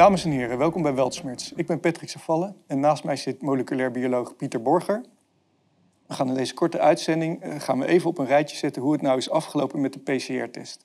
Dames 0.00 0.24
en 0.24 0.30
heren, 0.30 0.58
welkom 0.58 0.82
bij 0.82 0.94
Weltsmerts. 0.94 1.52
Ik 1.52 1.66
ben 1.66 1.80
Patrick 1.80 2.08
Savalle 2.08 2.54
en 2.66 2.80
naast 2.80 3.04
mij 3.04 3.16
zit 3.16 3.42
moleculair 3.42 3.90
bioloog 3.90 4.36
Pieter 4.36 4.62
Borger. 4.62 5.04
We 6.06 6.14
gaan 6.14 6.28
in 6.28 6.34
deze 6.34 6.54
korte 6.54 6.78
uitzending 6.78 7.44
uh, 7.44 7.60
gaan 7.60 7.78
we 7.78 7.86
even 7.86 8.08
op 8.08 8.18
een 8.18 8.26
rijtje 8.26 8.56
zetten 8.56 8.82
hoe 8.82 8.92
het 8.92 9.02
nou 9.02 9.18
is 9.18 9.30
afgelopen 9.30 9.80
met 9.80 9.92
de 9.92 9.98
PCR-test. 9.98 10.84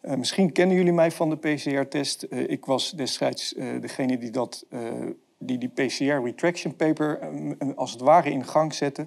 Eh, 0.00 0.14
misschien 0.14 0.52
kennen 0.52 0.76
jullie 0.76 0.92
mij 0.92 1.10
van 1.10 1.30
de 1.30 1.36
PCR-test. 1.36 2.22
Eh, 2.22 2.50
ik 2.50 2.64
was 2.64 2.90
destijds 2.90 3.54
degene 3.80 4.18
die 4.18 4.30
dat, 4.30 4.66
die, 5.38 5.58
die 5.58 5.68
PCR 5.68 6.24
retraction 6.24 6.76
paper 6.76 7.18
als 7.74 7.92
het 7.92 8.00
ware 8.00 8.30
in 8.30 8.44
gang 8.44 8.74
zette. 8.74 9.06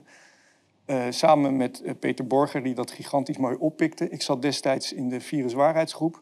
samen 1.10 1.58
met 1.58 1.84
Peter 2.00 2.28
Borger, 2.28 2.64
die 2.64 2.74
dat 2.74 2.92
gigantisch 2.92 3.38
mooi 3.38 3.56
oppikte. 3.56 4.10
Ik 4.10 4.22
zat 4.22 4.42
destijds 4.42 4.94
in 4.94 5.10
de 5.10 5.20
viruswaarheidsgroep. 5.20 6.22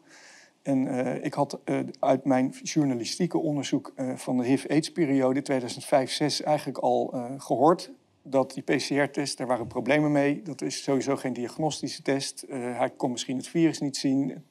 En 0.68 0.86
uh, 0.86 1.24
ik 1.24 1.34
had 1.34 1.58
uh, 1.64 1.78
uit 1.98 2.24
mijn 2.24 2.54
journalistieke 2.62 3.38
onderzoek 3.38 3.92
uh, 3.96 4.16
van 4.16 4.36
de 4.36 4.44
HIV-AIDS-periode 4.44 5.42
2005-6 5.42 6.44
eigenlijk 6.44 6.78
al 6.78 7.14
gehoord 7.38 7.92
dat 8.22 8.52
die 8.54 8.62
PCR-test, 8.62 9.38
daar 9.38 9.46
waren 9.46 9.66
problemen 9.66 10.12
mee. 10.12 10.42
Dat 10.42 10.62
is 10.62 10.82
sowieso 10.82 11.16
geen 11.16 11.32
diagnostische 11.32 12.02
test. 12.02 12.44
hij 12.50 12.90
kon 12.96 13.10
misschien 13.10 13.36
het 13.36 13.48
virus 13.48 13.80
niet 13.80 13.96
zien. 13.96 14.30
Er 14.30 14.42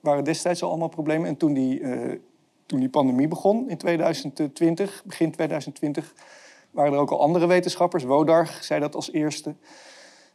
waren 0.00 0.24
destijds 0.24 0.62
al 0.62 0.68
allemaal 0.68 0.88
problemen. 0.88 1.28
En 1.28 1.36
toen 1.36 1.52
die, 1.52 1.82
toen 2.66 2.80
die 2.80 2.88
pandemie 2.88 3.28
begon 3.28 3.70
in 3.70 3.76
2020, 3.76 5.02
begin 5.06 5.30
2020, 5.30 6.14
waren 6.70 6.92
er 6.92 6.98
ook 6.98 7.10
al 7.10 7.20
andere 7.20 7.46
wetenschappers. 7.46 8.04
Wodarg 8.04 8.64
zei 8.64 8.80
dat 8.80 8.94
als 8.94 9.12
eerste. 9.12 9.54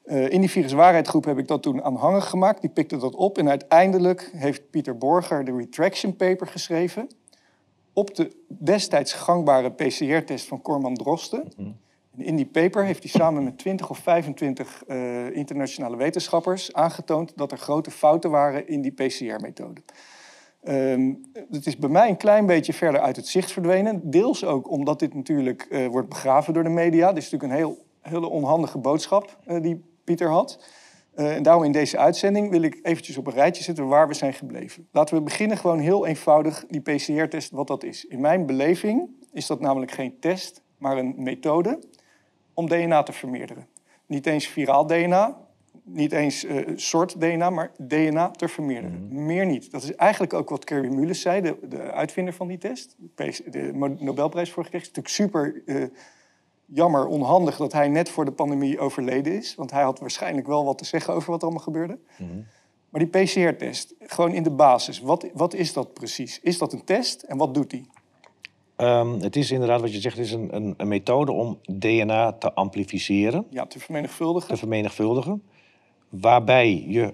Uh, 0.05 0.29
in 0.29 0.39
die 0.39 0.49
viruswaarheidsgroep 0.49 1.25
heb 1.25 1.37
ik 1.37 1.47
dat 1.47 1.61
toen 1.61 1.83
aanhangig 1.83 2.29
gemaakt. 2.29 2.61
Die 2.61 2.69
pikte 2.69 2.97
dat 2.97 3.15
op. 3.15 3.37
En 3.37 3.49
uiteindelijk 3.49 4.31
heeft 4.35 4.69
Pieter 4.69 4.97
Borger 4.97 5.45
de 5.45 5.55
retraction 5.55 6.15
paper 6.15 6.47
geschreven. 6.47 7.09
Op 7.93 8.15
de 8.15 8.31
destijds 8.47 9.13
gangbare 9.13 9.71
PCR-test 9.71 10.47
van 10.47 10.61
Corman 10.61 10.95
Drosten. 10.95 11.51
Mhm. 11.57 11.69
En 12.17 12.25
in 12.25 12.35
die 12.35 12.45
paper 12.45 12.83
heeft 12.83 13.03
hij 13.03 13.11
samen 13.11 13.43
met 13.43 13.57
20 13.57 13.89
of 13.89 13.97
25 13.97 14.83
uh, 14.87 15.27
eh, 15.27 15.35
internationale 15.35 15.97
wetenschappers 15.97 16.73
aangetoond 16.73 17.31
dat 17.35 17.51
er 17.51 17.57
grote 17.57 17.91
fouten 17.91 18.29
waren 18.29 18.67
in 18.67 18.81
die 18.81 18.91
PCR-methode. 18.91 19.81
Um, 20.67 21.21
het 21.51 21.65
is 21.65 21.77
bij 21.77 21.89
mij 21.89 22.09
een 22.09 22.17
klein 22.17 22.45
beetje 22.45 22.73
verder 22.73 23.01
uit 23.01 23.15
het 23.15 23.27
zicht 23.27 23.51
verdwenen. 23.51 24.09
Deels 24.09 24.45
ook 24.45 24.69
omdat 24.69 24.99
dit 24.99 25.13
natuurlijk 25.13 25.67
uh, 25.69 25.87
wordt 25.87 26.09
begraven 26.09 26.53
door 26.53 26.63
de 26.63 26.69
media. 26.69 27.13
Dit 27.13 27.23
is 27.23 27.31
natuurlijk 27.31 27.51
een 27.51 27.57
heel, 27.57 27.85
hele 28.01 28.27
onhandige 28.27 28.77
boodschap 28.77 29.37
uh, 29.47 29.61
die 29.61 29.83
Pieter 30.05 30.29
had. 30.29 30.59
Uh, 31.15 31.35
en 31.35 31.43
daarom 31.43 31.63
in 31.63 31.71
deze 31.71 31.97
uitzending 31.97 32.49
wil 32.49 32.61
ik 32.61 32.79
eventjes 32.81 33.17
op 33.17 33.27
een 33.27 33.33
rijtje 33.33 33.63
zetten 33.63 33.87
waar 33.87 34.07
we 34.07 34.13
zijn 34.13 34.33
gebleven. 34.33 34.87
Laten 34.91 35.15
we 35.15 35.21
beginnen 35.21 35.57
gewoon 35.57 35.79
heel 35.79 36.05
eenvoudig 36.05 36.65
die 36.69 36.81
PCR-test, 36.81 37.51
wat 37.51 37.67
dat 37.67 37.83
is. 37.83 38.05
In 38.05 38.19
mijn 38.19 38.45
beleving 38.45 39.09
is 39.33 39.47
dat 39.47 39.59
namelijk 39.59 39.91
geen 39.91 40.19
test, 40.19 40.61
maar 40.77 40.97
een 40.97 41.13
methode 41.17 41.79
om 42.53 42.67
DNA 42.67 43.03
te 43.03 43.11
vermeerderen. 43.11 43.67
Niet 44.05 44.25
eens 44.25 44.47
viraal 44.47 44.87
DNA, 44.87 45.37
niet 45.83 46.11
eens 46.11 46.43
uh, 46.43 46.67
soort 46.75 47.19
DNA, 47.21 47.49
maar 47.49 47.71
DNA 47.77 48.31
te 48.31 48.47
vermeerderen. 48.47 49.07
Mhm. 49.07 49.25
Meer 49.25 49.45
niet. 49.45 49.71
Dat 49.71 49.83
is 49.83 49.95
eigenlijk 49.95 50.33
ook 50.33 50.49
wat 50.49 50.63
Kerry 50.63 50.93
Mullis 50.93 51.21
zei, 51.21 51.41
de, 51.41 51.57
de 51.69 51.91
uitvinder 51.91 52.33
van 52.33 52.47
die 52.47 52.57
test. 52.57 52.95
De 53.51 53.95
Nobelprijs 53.99 54.51
voor 54.51 54.63
gekregen. 54.63 54.87
Het 54.87 54.97
is 54.97 55.13
natuurlijk 55.17 55.33
super... 55.65 55.75
Uh, 55.75 55.87
jammer, 56.65 57.07
onhandig 57.07 57.57
dat 57.57 57.73
hij 57.73 57.87
net 57.87 58.09
voor 58.09 58.25
de 58.25 58.31
pandemie 58.31 58.79
overleden 58.79 59.33
is. 59.33 59.55
Want 59.55 59.71
hij 59.71 59.83
had 59.83 59.99
waarschijnlijk 59.99 60.47
wel 60.47 60.65
wat 60.65 60.77
te 60.77 60.85
zeggen 60.85 61.13
over 61.13 61.31
wat 61.31 61.39
er 61.39 61.47
allemaal 61.47 61.63
gebeurde. 61.63 61.97
Mhm. 62.17 62.39
Maar 62.89 63.05
die 63.09 63.23
PCR-test, 63.23 63.93
gewoon 63.99 64.31
in 64.33 64.43
de 64.43 64.51
basis, 64.51 64.99
wat, 64.99 65.27
wat 65.33 65.53
is 65.53 65.73
dat 65.73 65.93
precies? 65.93 66.39
Is 66.39 66.57
dat 66.57 66.73
een 66.73 66.83
test 66.83 67.21
en 67.21 67.37
wat 67.37 67.53
doet 67.53 67.69
die? 67.69 67.87
Um, 68.77 69.19
het 69.21 69.35
is 69.35 69.51
inderdaad 69.51 69.81
wat 69.81 69.93
je 69.93 69.99
zegt, 69.99 70.17
het 70.17 70.25
is 70.25 70.31
een, 70.31 70.55
een, 70.55 70.73
een, 70.77 70.87
methode 70.87 71.31
om 71.31 71.59
DNA 71.61 72.31
te 72.31 72.53
amplificeren. 72.53 73.45
Ja, 73.49 73.65
te 73.65 73.79
vermenigvuldigen. 73.79 74.49
Te 74.49 74.57
vermenigvuldigen. 74.57 75.43
Waarbij 76.09 76.85
je 76.87 77.13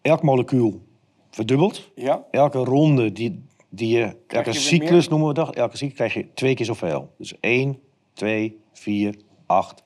elk 0.00 0.22
molecuul 0.22 0.80
verdubbelt. 1.30 1.90
Ja. 1.94 2.24
Elke 2.30 2.58
ronde 2.58 3.12
die, 3.12 3.44
die 3.68 3.96
je, 3.98 4.16
elke 4.26 4.52
cyclus 4.52 5.08
noemen 5.08 5.28
we 5.28 5.34
dat, 5.34 5.54
elke 5.54 5.76
cyclus 5.76 5.96
krijg 5.96 6.14
je 6.14 6.26
twee 6.34 6.54
keer 6.54 6.66
zoveel. 6.66 7.10
Dus 7.16 7.40
één, 7.40 7.78
twee, 8.12 8.60
4, 8.72 9.16
8, 9.46 9.84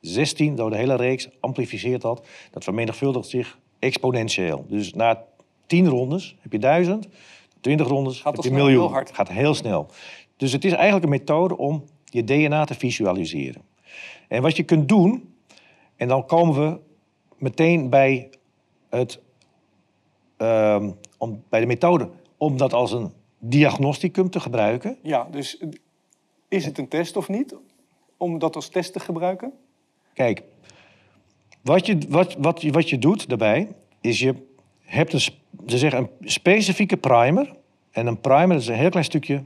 16 0.00 0.54
door 0.54 0.70
de 0.70 0.76
hele 0.76 0.96
reeks 0.96 1.28
amplificeert 1.40 2.02
dat. 2.02 2.26
Dat 2.50 2.64
vermenigvuldigt 2.64 3.28
zich 3.28 3.58
exponentieel. 3.78 4.64
Dus 4.68 4.94
na 4.94 5.24
10 5.66 5.88
rondes 5.88 6.36
heb 6.40 6.52
je 6.52 6.58
1000, 6.58 7.08
20 7.60 7.88
rondes 7.88 8.20
Gaat 8.20 8.36
heb 8.36 8.44
je 8.44 8.50
miljoen. 8.50 8.82
Heel 8.82 8.92
hard. 8.92 9.14
Gaat 9.14 9.28
heel 9.28 9.54
snel. 9.54 9.90
Dus 10.36 10.52
het 10.52 10.64
is 10.64 10.72
eigenlijk 10.72 11.04
een 11.04 11.10
methode 11.10 11.56
om 11.56 11.84
je 12.04 12.24
DNA 12.24 12.64
te 12.64 12.74
visualiseren. 12.74 13.62
En 14.28 14.42
wat 14.42 14.56
je 14.56 14.62
kunt 14.62 14.88
doen, 14.88 15.34
en 15.96 16.08
dan 16.08 16.26
komen 16.26 16.54
we 16.54 16.80
meteen 17.38 17.90
bij, 17.90 18.30
het, 18.88 19.20
uh, 20.38 20.88
om, 21.18 21.42
bij 21.48 21.60
de 21.60 21.66
methode 21.66 22.10
om 22.36 22.56
dat 22.56 22.72
als 22.72 22.92
een 22.92 23.12
diagnosticum 23.38 24.30
te 24.30 24.40
gebruiken. 24.40 24.98
Ja, 25.02 25.28
dus 25.30 25.62
is 26.48 26.64
het 26.64 26.78
een 26.78 26.88
test 26.88 27.16
of 27.16 27.28
niet? 27.28 27.56
Om 28.16 28.38
dat 28.38 28.54
als 28.54 28.68
test 28.68 28.92
te 28.92 29.00
gebruiken? 29.00 29.52
Kijk, 30.12 30.42
wat 31.62 31.86
je, 31.86 31.98
wat, 32.08 32.36
wat, 32.38 32.62
wat 32.62 32.90
je 32.90 32.98
doet 32.98 33.28
daarbij, 33.28 33.68
is 34.00 34.18
je 34.18 34.34
hebt 34.80 35.12
een, 35.12 35.20
ze 35.66 35.78
zeggen 35.78 35.98
een 35.98 36.28
specifieke 36.28 36.96
primer. 36.96 37.52
En 37.90 38.06
een 38.06 38.20
primer 38.20 38.56
is 38.56 38.66
een 38.66 38.74
heel 38.74 38.90
klein 38.90 39.04
stukje 39.04 39.44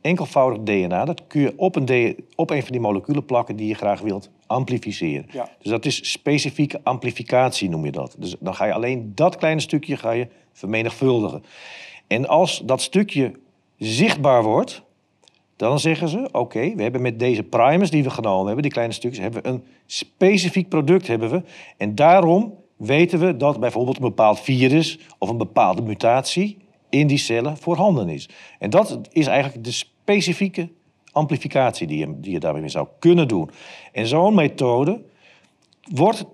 enkelvoudig 0.00 0.62
DNA. 0.62 1.04
Dat 1.04 1.26
kun 1.26 1.40
je 1.40 1.52
op 1.56 1.76
een, 1.76 2.24
op 2.34 2.50
een 2.50 2.62
van 2.62 2.72
die 2.72 2.80
moleculen 2.80 3.24
plakken 3.24 3.56
die 3.56 3.66
je 3.66 3.74
graag 3.74 4.00
wilt 4.00 4.30
amplificeren. 4.46 5.26
Ja. 5.30 5.50
Dus 5.58 5.70
dat 5.70 5.84
is 5.84 6.10
specifieke 6.10 6.80
amplificatie, 6.82 7.68
noem 7.68 7.84
je 7.84 7.92
dat. 7.92 8.16
Dus 8.18 8.36
dan 8.40 8.54
ga 8.54 8.64
je 8.64 8.72
alleen 8.72 9.12
dat 9.14 9.36
kleine 9.36 9.60
stukje 9.60 9.96
ga 9.96 10.10
je 10.10 10.28
vermenigvuldigen. 10.52 11.42
En 12.06 12.28
als 12.28 12.62
dat 12.64 12.80
stukje 12.80 13.32
zichtbaar 13.76 14.42
wordt, 14.42 14.82
dan 15.58 15.78
zeggen 15.78 16.08
ze, 16.08 16.28
oké, 16.32 16.74
we 16.74 16.82
hebben 16.82 17.02
met 17.02 17.18
deze 17.18 17.42
primers 17.42 17.90
die 17.90 18.02
we 18.02 18.10
genomen 18.10 18.46
hebben, 18.46 18.62
die 18.62 18.72
kleine 18.72 18.92
stukjes, 18.92 19.22
hebben 19.22 19.42
we 19.42 19.48
een 19.48 19.64
specifiek 19.86 20.68
product 20.68 21.06
hebben 21.06 21.30
we. 21.30 21.42
En 21.76 21.94
daarom 21.94 22.54
weten 22.76 23.18
we 23.18 23.36
dat 23.36 23.60
bijvoorbeeld 23.60 23.96
een 23.96 24.02
bepaald 24.02 24.40
virus 24.40 24.98
of 25.18 25.28
een 25.28 25.36
bepaalde 25.36 25.82
mutatie 25.82 26.58
in 26.88 27.06
die 27.06 27.18
cellen 27.18 27.56
voorhanden 27.56 28.08
is. 28.08 28.28
En 28.58 28.70
dat 28.70 29.00
is 29.12 29.26
eigenlijk 29.26 29.64
de 29.64 29.70
specifieke 29.70 30.68
amplificatie 31.12 31.86
die 31.86 31.98
je, 31.98 32.20
die 32.20 32.32
je 32.32 32.40
daarmee 32.40 32.68
zou 32.68 32.88
kunnen 32.98 33.28
doen. 33.28 33.50
En 33.92 34.06
zo'n 34.06 34.34
methode 34.34 35.02
wordt 35.90 36.24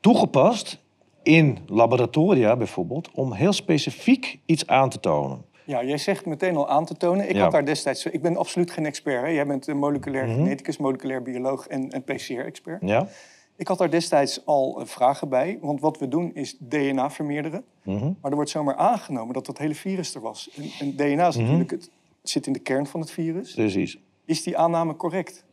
toegepast 0.00 0.82
in 1.22 1.58
laboratoria 1.66 2.56
bijvoorbeeld 2.56 3.10
om 3.14 3.32
heel 3.32 3.52
specifiek 3.52 4.38
iets 4.46 4.66
aan 4.66 4.90
te 4.90 5.00
tonen. 5.00 5.44
Ja, 5.70 5.84
jij 5.84 5.98
zegt 5.98 6.26
meteen 6.26 6.56
al 6.56 6.68
aan 6.68 6.84
te 6.84 6.96
tonen. 6.96 7.28
Ik 7.28 7.36
had 7.36 7.52
daar 7.52 7.64
destijds. 7.64 8.06
Ik 8.06 8.22
ben 8.22 8.36
absoluut 8.36 8.70
geen 8.70 8.86
expert. 8.86 9.22
Hè. 9.22 9.28
Jij 9.28 9.46
bent 9.46 9.66
een 9.66 9.76
moleculair 9.76 10.26
mm 10.26 10.34
geneticus, 10.34 10.76
moleculair 10.76 11.22
bioloog 11.22 11.66
en 11.66 11.94
een 11.94 12.02
PCR-expert. 12.02 12.80
Ja. 12.80 13.08
Ik 13.56 13.68
had 13.68 13.78
daar 13.78 13.90
destijds 13.90 14.46
al 14.46 14.80
eh, 14.80 14.86
vragen 14.86 15.28
bij. 15.28 15.58
Want 15.60 15.80
wat 15.80 15.98
we 15.98 16.08
doen 16.08 16.34
is 16.34 16.56
DNA 16.58 17.10
vermeerderen. 17.10 17.64
Mhm. 17.82 18.04
Maar 18.04 18.30
er 18.30 18.34
wordt 18.34 18.50
zomaar 18.50 18.74
aangenomen 18.74 19.34
dat 19.34 19.46
dat 19.46 19.58
hele 19.58 19.74
virus 19.74 20.14
er 20.14 20.20
was. 20.20 20.50
En, 20.56 20.70
en 20.80 20.96
DNA 20.96 21.26
is 21.26 21.34
mhm. 21.34 21.44
natuurlijk 21.44 21.70
het, 21.70 21.90
zit 22.22 22.46
in 22.46 22.52
de 22.52 22.58
kern 22.58 22.86
van 22.86 23.00
het 23.00 23.10
virus. 23.10 23.54
Precies. 23.54 23.98
Is 24.24 24.42
die 24.42 24.56
aanname 24.56 24.96
correct? 24.96 25.44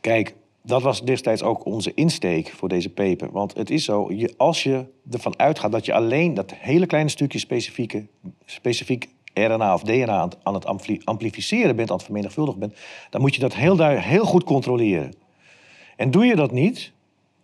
Kijk, 0.00 0.34
dat 0.62 0.82
was 0.82 1.04
destijds 1.04 1.42
ook 1.42 1.64
onze 1.64 1.94
insteek 1.94 2.48
voor 2.48 2.68
deze 2.68 2.90
paper. 2.90 3.30
Want 3.30 3.54
het 3.54 3.70
is 3.70 3.84
zo, 3.84 4.12
je, 4.12 4.34
als 4.36 4.62
je 4.62 4.86
ervan 5.10 5.38
uitgaat 5.38 5.72
dat 5.72 5.84
je 5.84 5.92
alleen 5.92 6.34
dat 6.34 6.54
hele 6.54 6.86
kleine 6.86 7.10
stukje 7.10 7.38
specifieke, 7.38 8.06
specifiek 8.44 9.08
RNA 9.34 9.74
of 9.74 9.82
DNA 9.82 10.28
aan 10.42 10.54
het 10.54 10.66
amplificeren 11.04 11.76
bent, 11.76 11.90
aan 11.90 11.96
het 11.96 12.04
vermenigvuldigen 12.04 12.60
bent, 12.60 12.74
dan 13.10 13.20
moet 13.20 13.34
je 13.34 13.40
dat 13.40 13.54
heel, 13.54 13.78
heel 13.80 14.24
goed 14.24 14.44
controleren. 14.44 15.14
En 15.96 16.10
doe 16.10 16.24
je 16.24 16.36
dat 16.36 16.52
niet, 16.52 16.92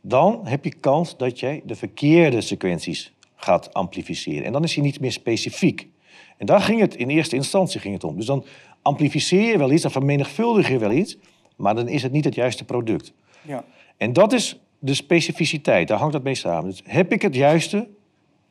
dan 0.00 0.40
heb 0.44 0.64
je 0.64 0.74
kans 0.74 1.16
dat 1.16 1.40
jij 1.40 1.62
de 1.64 1.74
verkeerde 1.74 2.40
sequenties 2.40 3.12
gaat 3.36 3.74
amplificeren. 3.74 4.44
En 4.44 4.52
dan 4.52 4.64
is 4.64 4.74
hij 4.74 4.84
niet 4.84 5.00
meer 5.00 5.12
specifiek. 5.12 5.88
En 6.36 6.46
daar 6.46 6.60
ging 6.60 6.80
het 6.80 6.94
in 6.94 7.08
eerste 7.08 7.36
instantie 7.36 7.80
ging 7.80 7.94
het 7.94 8.04
om. 8.04 8.16
Dus 8.16 8.26
dan 8.26 8.44
amplificeer 8.82 9.50
je 9.50 9.58
wel 9.58 9.72
iets, 9.72 9.82
dan 9.82 9.90
vermenigvuldig 9.90 10.68
je 10.68 10.78
wel 10.78 10.90
iets, 10.90 11.18
maar 11.56 11.74
dan 11.74 11.88
is 11.88 12.02
het 12.02 12.12
niet 12.12 12.24
het 12.24 12.34
juiste 12.34 12.64
product. 12.64 13.12
Ja. 13.42 13.64
En 13.96 14.12
dat 14.12 14.32
is 14.32 14.60
de 14.78 14.94
specificiteit, 14.94 15.88
daar 15.88 15.98
hangt 15.98 16.12
dat 16.12 16.22
mee 16.22 16.34
samen. 16.34 16.70
Dus 16.70 16.82
heb 16.84 17.12
ik 17.12 17.22
het 17.22 17.34
juiste 17.34 17.88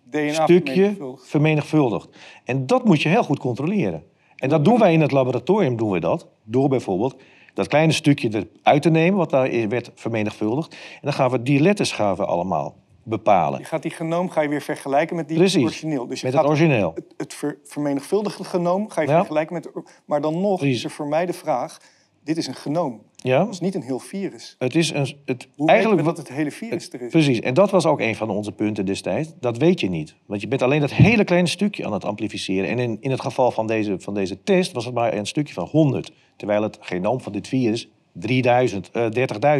DNA 0.09 0.33
stukje 0.43 0.95
vermenigvuldigd. 1.15 2.09
En 2.43 2.65
dat 2.65 2.85
moet 2.85 3.01
je 3.01 3.09
heel 3.09 3.23
goed 3.23 3.39
controleren. 3.39 4.03
En 4.35 4.49
dat 4.49 4.65
doen 4.65 4.79
wij 4.79 4.93
in 4.93 5.01
het 5.01 5.11
laboratorium, 5.11 5.75
doen 5.77 5.91
we 5.91 5.99
dat. 5.99 6.27
Door 6.43 6.69
bijvoorbeeld 6.69 7.15
dat 7.53 7.67
kleine 7.67 7.91
stukje 7.91 8.47
eruit 8.63 8.81
te 8.81 8.89
nemen, 8.89 9.17
wat 9.17 9.29
daar 9.29 9.67
werd 9.69 9.91
vermenigvuldigd. 9.95 10.71
En 10.73 10.99
dan 11.01 11.13
gaan 11.13 11.29
we 11.31 11.41
die 11.41 11.59
letters 11.61 11.91
gaan 11.91 12.15
we 12.15 12.25
allemaal 12.25 12.75
bepalen. 13.03 13.59
Je 13.59 13.65
gaat 13.65 13.81
die 13.81 13.91
genoom 13.91 14.29
ga 14.29 14.41
je 14.41 14.47
weer 14.49 14.61
vergelijken 14.61 15.15
met 15.15 15.27
die 15.27 15.37
Precies, 15.37 15.63
origineel. 15.63 16.07
Dus 16.07 16.19
je 16.19 16.25
met 16.25 16.35
het 16.35 16.43
gaat 16.43 16.51
origineel. 16.51 16.91
het, 16.95 17.05
het 17.17 17.33
ver- 17.33 17.57
vermenigvuldigde 17.63 18.43
genoom 18.43 18.89
ga 18.89 19.01
je 19.01 19.07
Ja. 19.07 19.17
vergelijken 19.17 19.53
met... 19.53 19.69
Maar 20.05 20.21
dan 20.21 20.41
nog 20.41 20.57
Precies. 20.57 20.77
is 20.77 20.83
er 20.83 20.89
voor 20.91 21.07
mij 21.07 21.25
de 21.25 21.33
vraag... 21.33 21.77
Dit 22.23 22.37
is 22.37 22.47
een 22.47 22.55
genoom. 22.55 23.01
Ja? 23.21 23.43
Dat 23.43 23.53
is 23.53 23.59
niet 23.59 23.75
een 23.75 23.81
heel 23.81 23.99
virus. 23.99 24.55
Het 24.59 24.75
is 24.75 24.93
een, 24.93 25.15
het, 25.25 25.47
Hoe 25.55 25.69
eigenlijk 25.69 26.03
dat 26.03 26.17
het 26.17 26.29
hele 26.29 26.51
virus 26.51 26.89
er 26.93 27.01
is? 27.01 27.11
Precies, 27.11 27.39
en 27.39 27.53
dat 27.53 27.69
was 27.69 27.85
ook 27.85 27.99
een 27.99 28.15
van 28.15 28.29
onze 28.29 28.51
punten 28.51 28.85
destijds. 28.85 29.29
Dat 29.39 29.57
weet 29.57 29.79
je 29.79 29.89
niet. 29.89 30.15
Want 30.25 30.41
je 30.41 30.47
bent 30.47 30.61
alleen 30.61 30.79
dat 30.79 30.93
hele 30.93 31.23
kleine 31.23 31.47
stukje 31.47 31.85
aan 31.85 31.93
het 31.93 32.05
amplificeren. 32.05 32.69
En 32.69 32.79
in, 32.79 32.97
in 32.99 33.11
het 33.11 33.21
geval 33.21 33.51
van 33.51 33.67
deze, 33.67 33.99
van 33.99 34.13
deze 34.13 34.43
test 34.43 34.71
was 34.71 34.85
het 34.85 34.93
maar 34.93 35.13
een 35.13 35.27
stukje 35.27 35.53
van 35.53 35.67
100. 35.67 36.11
Terwijl 36.35 36.63
het 36.63 36.77
genoom 36.81 37.21
van 37.21 37.31
dit 37.31 37.47
virus 37.47 37.89
3000, 38.13 38.91
eh 38.91 39.05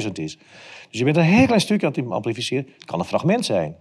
30.000 0.06 0.12
is. 0.12 0.38
Dus 0.90 1.00
je 1.00 1.04
bent 1.04 1.18
een 1.18 1.24
heel 1.24 1.46
klein 1.46 1.62
stukje 1.62 1.88
aan 1.88 1.94
het 1.94 2.12
amplificeren. 2.12 2.68
Het 2.74 2.86
kan 2.86 3.00
een 3.00 3.06
fragment 3.06 3.46
zijn. 3.46 3.76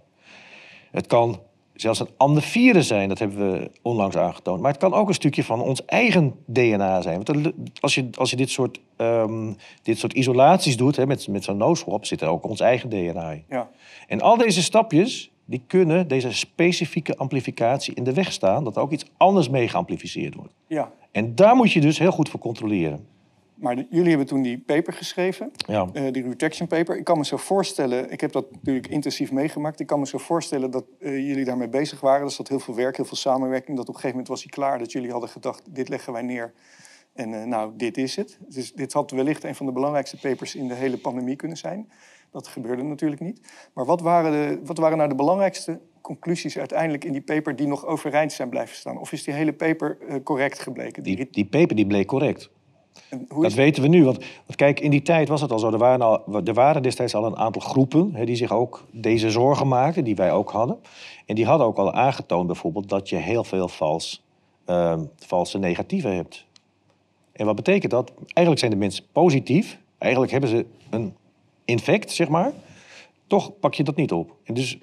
Het 0.91 1.07
kan 1.07 1.39
zelfs 1.81 1.99
een 1.99 2.09
ander 2.17 2.43
virus 2.43 2.87
zijn, 2.87 3.09
dat 3.09 3.19
hebben 3.19 3.51
we 3.51 3.71
onlangs 3.81 4.17
aangetoond. 4.17 4.61
Maar 4.61 4.71
het 4.71 4.79
kan 4.79 4.93
ook 4.93 5.07
een 5.07 5.13
stukje 5.13 5.43
van 5.43 5.61
ons 5.61 5.85
eigen 5.85 6.35
DNA 6.45 7.01
zijn. 7.01 7.23
Want 7.23 7.51
als 7.79 7.95
je, 7.95 8.09
als 8.13 8.29
je 8.29 8.35
dit, 8.35 8.49
soort, 8.49 8.79
ehm, 8.95 9.53
dit 9.83 9.97
soort 9.97 10.13
isolaties 10.13 10.77
doet, 10.77 10.95
hè, 10.95 11.05
met, 11.05 11.27
met 11.27 11.43
zo'n 11.43 11.57
no-swap, 11.57 12.05
zit 12.05 12.21
er 12.21 12.27
ook 12.27 12.47
ons 12.47 12.59
eigen 12.59 12.89
DNA 12.89 13.31
in. 13.31 13.43
Ja. 13.49 13.69
En 14.07 14.21
al 14.21 14.37
deze 14.37 14.61
stapjes, 14.63 15.31
die 15.45 15.61
kunnen 15.67 16.07
deze 16.07 16.33
specifieke 16.33 17.17
amplificatie 17.17 17.93
in 17.93 18.03
de 18.03 18.13
weg 18.13 18.31
staan... 18.31 18.63
dat 18.63 18.75
er 18.75 18.81
ook 18.81 18.91
iets 18.91 19.05
anders 19.17 19.49
mee 19.49 19.67
geamplificeerd 19.67 20.35
wordt. 20.35 20.53
ja. 20.67 20.91
En 21.11 21.35
daar 21.35 21.55
moet 21.55 21.71
je 21.71 21.81
dus 21.81 21.99
heel 21.99 22.11
goed 22.11 22.29
voor 22.29 22.39
controleren. 22.39 23.07
Maar 23.59 23.75
de- 23.75 23.87
jullie 23.89 24.09
hebben 24.09 24.27
toen 24.27 24.41
die 24.41 24.59
paper 24.59 24.93
geschreven. 24.93 25.51
Ja. 25.67 25.89
eh, 25.93 26.11
die 26.11 26.23
retraction 26.23 26.67
paper. 26.67 26.97
Ik 26.97 27.03
kan 27.03 27.17
me 27.17 27.25
zo 27.25 27.37
voorstellen, 27.37 28.11
ik 28.11 28.21
heb 28.21 28.31
dat 28.31 28.51
natuurlijk 28.51 28.87
intensief 28.87 29.31
meegemaakt. 29.31 29.79
Ik 29.79 29.87
kan 29.87 29.99
me 29.99 30.07
zo 30.07 30.17
voorstellen 30.17 30.71
dat 30.71 30.85
eh, 30.99 31.27
jullie 31.27 31.45
daarmee 31.45 31.69
bezig 31.69 31.99
waren. 31.99 32.25
Er 32.25 32.31
zat 32.31 32.47
heel 32.47 32.59
veel 32.59 32.75
werk, 32.75 32.95
heel 32.95 33.05
veel 33.05 33.17
samenwerking. 33.17 33.77
Dat 33.77 33.87
op 33.87 33.93
een 33.95 34.01
gegeven 34.01 34.09
moment 34.09 34.27
was 34.27 34.41
hij 34.41 34.49
klaar. 34.51 34.79
Dat 34.79 34.91
jullie 34.91 35.11
hadden 35.11 35.29
gedacht, 35.29 35.63
dit 35.75 35.89
leggen 35.89 36.13
wij 36.13 36.21
neer. 36.21 36.53
En 37.13 37.33
eh, 37.33 37.43
nou, 37.43 37.71
dit 37.77 37.97
is 37.97 38.15
het. 38.15 38.39
Dus 38.47 38.73
dit 38.73 38.93
had 38.93 39.11
wellicht 39.11 39.43
een 39.43 39.55
van 39.55 39.65
de 39.65 39.71
belangrijkste 39.71 40.17
papers 40.19 40.55
in 40.55 40.67
de 40.67 40.73
hele 40.73 40.97
pandemie 40.97 41.35
kunnen 41.35 41.57
zijn. 41.57 41.91
Dat 42.31 42.47
gebeurde 42.47 42.83
natuurlijk 42.83 43.21
niet. 43.21 43.41
Maar 43.73 43.85
wat 43.85 44.01
waren, 44.01 44.31
de, 44.31 44.59
wat 44.65 44.77
waren 44.77 44.97
nou 44.97 45.09
de 45.09 45.15
belangrijkste 45.15 45.79
conclusies 46.01 46.57
uiteindelijk 46.57 47.05
in 47.05 47.11
die 47.11 47.21
paper 47.21 47.55
die 47.55 47.67
nog 47.67 47.85
overeind 47.85 48.31
zijn 48.31 48.49
blijven 48.49 48.75
staan? 48.75 48.97
Of 48.97 49.11
is 49.11 49.23
die 49.23 49.33
hele 49.33 49.53
paper 49.53 49.97
correct 50.23 50.59
gebleken? 50.59 51.03
Die, 51.03 51.15
Die, 51.15 51.27
die 51.31 51.45
paper 51.45 51.75
die 51.75 51.87
bleek 51.87 52.07
correct. 52.07 52.49
Hoe 53.29 53.43
Dat 53.43 53.53
weten 53.53 53.81
we 53.81 53.87
nu. 53.87 54.03
Want, 54.03 54.17
want 54.17 54.55
kijk, 54.55 54.79
in 54.79 54.91
die 54.91 55.01
tijd 55.01 55.27
was 55.27 55.41
het 55.41 55.51
al 55.51 55.59
zo. 55.59 55.71
Er 55.71 55.77
waren, 55.77 56.01
al, 56.01 56.43
er 56.45 56.53
waren 56.53 56.81
destijds 56.81 57.15
al 57.15 57.25
een 57.25 57.37
aantal 57.37 57.61
groepen 57.61 58.15
hè, 58.15 58.25
die 58.25 58.35
zich 58.35 58.51
ook 58.51 58.85
deze 58.91 59.31
zorgen 59.31 59.67
maakten, 59.67 60.03
die 60.03 60.15
wij 60.15 60.31
ook 60.31 60.51
hadden. 60.51 60.79
En 61.25 61.35
die 61.35 61.45
hadden 61.45 61.67
ook 61.67 61.77
al 61.77 61.93
aangetoond 61.93 62.47
bijvoorbeeld 62.47 62.89
dat 62.89 63.09
je 63.09 63.15
heel 63.15 63.43
veel 63.43 63.67
vals, 63.67 64.23
ehm, 64.65 65.05
valse 65.15 65.57
negatieven 65.57 66.15
hebt. 66.15 66.45
En 67.31 67.45
wat 67.45 67.55
betekent 67.55 67.91
dat? 67.91 68.11
Eigenlijk 68.17 68.59
zijn 68.59 68.71
de 68.71 68.77
mensen 68.77 69.03
positief. 69.11 69.79
Eigenlijk 69.97 70.31
hebben 70.31 70.49
ze 70.49 70.65
een 70.89 71.15
infect, 71.65 72.11
zeg 72.11 72.29
maar. 72.29 72.51
Toch 73.27 73.59
pak 73.59 73.73
je 73.73 73.83
dat 73.83 73.95
niet 73.95 74.11
op. 74.11 74.35
En 74.43 74.53
dus 74.53 74.77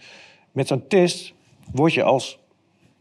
met 0.52 0.66
zo'n 0.66 0.86
test 0.86 1.34
word 1.72 1.94
je 1.94 2.02
als 2.02 2.38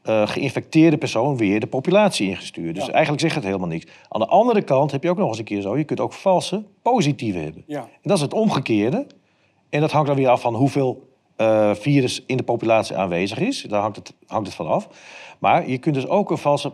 eh, 0.06 0.28
geïnfecteerde 0.28 0.98
persoon 0.98 1.38
weer 1.38 1.60
de 1.60 1.68
populatie 1.68 2.30
ingestuurd. 2.30 2.75
Dus 2.75 2.86
Ja. 2.86 2.92
eigenlijk 2.92 3.22
zegt 3.22 3.36
het 3.36 3.44
helemaal 3.44 3.68
niks. 3.68 3.86
Aan 4.10 4.19
de 4.19 4.28
andere 4.28 4.62
kant 4.62 4.92
heb 4.92 5.04
je 5.04 5.10
ook 5.10 5.18
nog 5.18 5.28
eens 5.28 5.38
een 5.38 5.44
keer 5.44 5.62
zo... 5.62 5.78
je 5.78 5.84
kunt 5.84 6.00
ook 6.00 6.13
valse 6.13 6.63
positieve 6.81 7.38
hebben. 7.40 7.63
Ja. 7.68 7.80
En 7.80 7.88
dat 8.02 8.18
is 8.18 8.22
het 8.24 8.34
omgekeerde. 8.34 9.07
En 9.69 9.81
dat 9.81 9.92
hangt 9.92 10.07
dan 10.07 10.16
weer 10.16 10.28
af 10.30 10.42
van 10.42 10.56
hoeveel 10.56 11.10
eh, 11.36 11.74
virus 11.74 12.24
in 12.28 12.38
de 12.38 12.44
populatie 12.44 12.96
aanwezig 12.96 13.40
is. 13.40 13.62
Daar 13.62 13.81
hangt 13.81 13.96
het, 13.96 14.13
hangt 14.28 14.48
het 14.48 14.56
van 14.56 14.68
af. 14.68 14.88
Maar 15.40 15.69
je 15.69 15.78
kunt 15.78 15.96
dus 15.96 16.08
ook 16.08 16.31
een 16.31 16.38
valse 16.38 16.72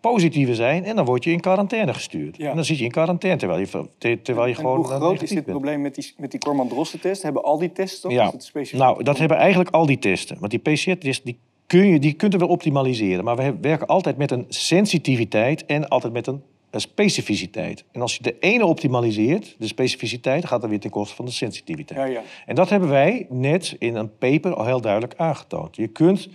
positieve 0.00 0.54
zijn... 0.54 0.84
en 0.84 0.96
dan 0.96 1.04
word 1.04 1.24
je 1.24 1.30
in 1.30 1.40
quarantaine 1.40 1.94
gestuurd. 1.94 2.36
Ja. 2.36 2.48
En 2.50 2.54
dan 2.56 2.64
zit 2.64 2.78
je 2.78 2.84
in 2.84 2.90
quarantaine 2.90 3.38
terwijl 3.38 3.60
je, 3.60 3.86
ter- 3.98 4.22
terwijl 4.22 4.46
je 4.46 4.54
en 4.54 4.60
gewoon 4.60 4.76
hoe 4.76 4.90
eh, 4.90 4.96
groot 4.96 5.22
is 5.22 5.28
dit 5.28 5.44
bent. 5.44 5.46
probleem 5.46 5.80
met 5.80 5.94
die, 5.94 6.14
met 6.16 6.30
die 6.30 6.40
Korman-Drosten-test? 6.40 7.22
Hebben 7.22 7.42
al 7.42 7.58
die 7.58 7.72
tests 7.72 8.00
toch? 8.00 8.12
Ja, 8.12 8.32
nou, 8.72 9.02
dat 9.02 9.18
hebben 9.18 9.36
eigenlijk 9.36 9.70
al 9.70 9.86
die 9.86 9.98
testen. 9.98 10.36
Want 10.40 10.50
die 10.50 10.60
PCR-test, 10.60 11.24
die 11.24 11.38
kun 11.72 11.86
je, 11.86 11.98
die 11.98 12.12
kunt 12.12 12.32
er 12.32 12.38
wel 12.38 12.48
optimaliseren. 12.48 13.24
Maar 13.24 13.36
we 13.36 13.56
werken 13.60 13.86
altijd 13.86 14.16
met 14.16 14.30
een 14.30 14.44
sensitiviteit 14.48 15.66
en 15.66 15.88
altijd 15.88 16.12
met 16.12 16.26
een, 16.26 16.42
een 16.70 16.80
specificiteit. 16.80 17.84
En 17.92 18.00
als 18.00 18.16
je 18.16 18.22
de 18.22 18.38
ene 18.38 18.66
optimaliseert, 18.66 19.56
de 19.58 19.66
specificiteit, 19.66 20.46
gaat 20.46 20.60
dan 20.60 20.70
weer 20.70 20.80
ten 20.80 20.90
koste 20.90 21.14
van 21.14 21.24
de 21.24 21.30
sensitiviteit. 21.30 22.00
Ja, 22.00 22.06
ja. 22.06 22.22
En 22.46 22.54
dat 22.54 22.70
hebben 22.70 22.88
wij 22.88 23.26
net 23.30 23.76
in 23.78 23.94
een 23.94 24.18
paper 24.18 24.54
al 24.54 24.64
heel 24.64 24.80
duidelijk 24.80 25.14
aangetoond. 25.16 25.76
Je 25.76 25.88
kunt 25.88 26.28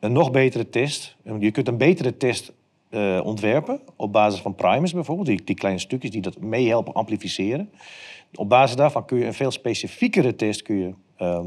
een 0.00 0.12
nog 0.12 0.30
betere 0.30 0.68
test, 0.68 1.16
je 1.38 1.50
kunt 1.50 1.68
een 1.68 1.78
betere 1.78 2.16
test 2.16 2.52
eh, 2.88 3.20
ontwerpen 3.24 3.80
op 3.96 4.12
basis 4.12 4.40
van 4.40 4.54
primers 4.54 4.92
bijvoorbeeld, 4.92 5.26
die, 5.26 5.44
die 5.44 5.56
kleine 5.56 5.80
stukjes 5.80 6.10
die 6.10 6.22
dat 6.22 6.40
meehelpen 6.40 6.92
amplificeren. 6.92 7.70
Op 8.34 8.48
basis 8.48 8.76
daarvan 8.76 9.04
kun 9.04 9.18
je 9.18 9.24
een 9.24 9.34
veel 9.34 9.50
specifiekere 9.50 10.36
test 10.36 10.62
kun 10.62 10.76
je, 10.76 10.94
ehm, 11.16 11.46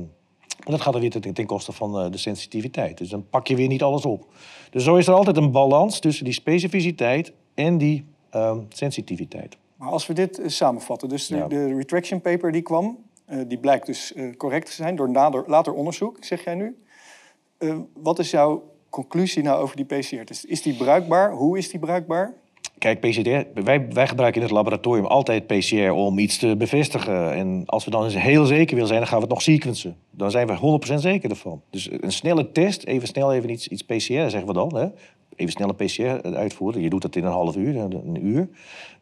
en 0.65 0.71
dat 0.71 0.81
gaat 0.81 0.91
dan 0.93 1.01
weer 1.01 1.09
ten, 1.09 1.33
ten 1.33 1.45
koste 1.45 1.71
van 1.71 1.99
eh, 1.99 2.11
de 2.11 2.17
sensitiviteit. 2.17 2.97
Dus 2.97 3.09
dan 3.09 3.29
pak 3.29 3.47
je 3.47 3.55
weer 3.55 3.67
niet 3.67 3.83
alles 3.83 4.05
op. 4.05 4.25
Dus 4.69 4.83
zo 4.83 4.95
is 4.95 5.07
er 5.07 5.13
altijd 5.13 5.37
een 5.37 5.51
balans 5.51 5.99
tussen 5.99 6.25
die 6.25 6.33
specificiteit 6.33 7.33
en 7.53 7.77
die 7.77 8.05
ehm, 8.29 8.59
sensitiviteit. 8.69 9.57
Maar 9.75 9.89
als 9.89 10.07
we 10.07 10.13
dit 10.13 10.39
eh, 10.39 10.47
samenvatten, 10.49 11.09
dus 11.09 11.27
de, 11.27 11.35
Ja. 11.35 11.47
de 11.47 11.75
retraction 11.75 12.21
paper 12.21 12.51
die 12.51 12.61
kwam, 12.61 12.97
eh, 13.25 13.37
die 13.47 13.57
blijkt 13.57 13.85
dus 13.85 14.13
correct 14.37 14.65
te 14.65 14.71
zijn 14.71 14.95
door 14.95 15.09
nader, 15.09 15.43
later 15.47 15.73
onderzoek, 15.73 16.17
zeg 16.19 16.43
jij 16.43 16.55
nu. 16.55 16.75
Wat 17.93 18.19
is 18.19 18.31
jouw 18.31 18.63
conclusie 18.89 19.43
nou 19.43 19.61
over 19.61 19.75
die 19.75 19.85
PCR-test? 19.85 20.45
Is 20.45 20.61
die 20.61 20.73
bruikbaar? 20.73 21.31
Hoe 21.31 21.57
is 21.57 21.69
die 21.69 21.79
bruikbaar? 21.79 22.33
Kijk, 22.81 22.99
PCR, 22.99 23.61
wij, 23.63 23.87
wij 23.89 24.07
gebruiken 24.07 24.41
in 24.41 24.47
het 24.47 24.55
laboratorium 24.55 25.05
altijd 25.05 25.47
PCR 25.47 25.89
om 25.91 26.19
iets 26.19 26.37
te 26.37 26.55
bevestigen. 26.57 27.33
En 27.33 27.63
als 27.65 27.85
we 27.85 27.91
dan 27.91 28.03
eens 28.03 28.17
heel 28.17 28.45
zeker 28.45 28.73
willen 28.73 28.87
zijn, 28.87 28.99
dan 28.99 29.07
gaan 29.09 29.17
we 29.17 29.23
het 29.23 29.33
nog 29.33 29.41
sequencen. 29.41 29.95
Dan 30.11 30.31
zijn 30.31 30.47
we 30.47 30.79
100% 30.91 30.93
zeker 30.95 31.29
ervan. 31.29 31.61
Dus 31.69 31.89
een 31.91 32.11
snelle 32.11 32.51
test, 32.51 32.83
even 32.83 33.07
snel 33.07 33.33
even 33.33 33.49
iets, 33.49 33.67
iets 33.67 33.81
PCR, 33.83 34.03
zeggen 34.29 34.45
we 34.45 34.53
dan. 34.53 34.75
Hè? 34.75 34.87
Even 35.35 35.51
snel 35.51 35.73
een 35.77 35.85
PCR 35.85 36.35
uitvoeren. 36.35 36.81
Je 36.81 36.89
doet 36.89 37.01
dat 37.01 37.15
in 37.15 37.23
een 37.23 37.31
half 37.31 37.55
uur, 37.55 37.75
een 37.77 38.25
uur. 38.25 38.47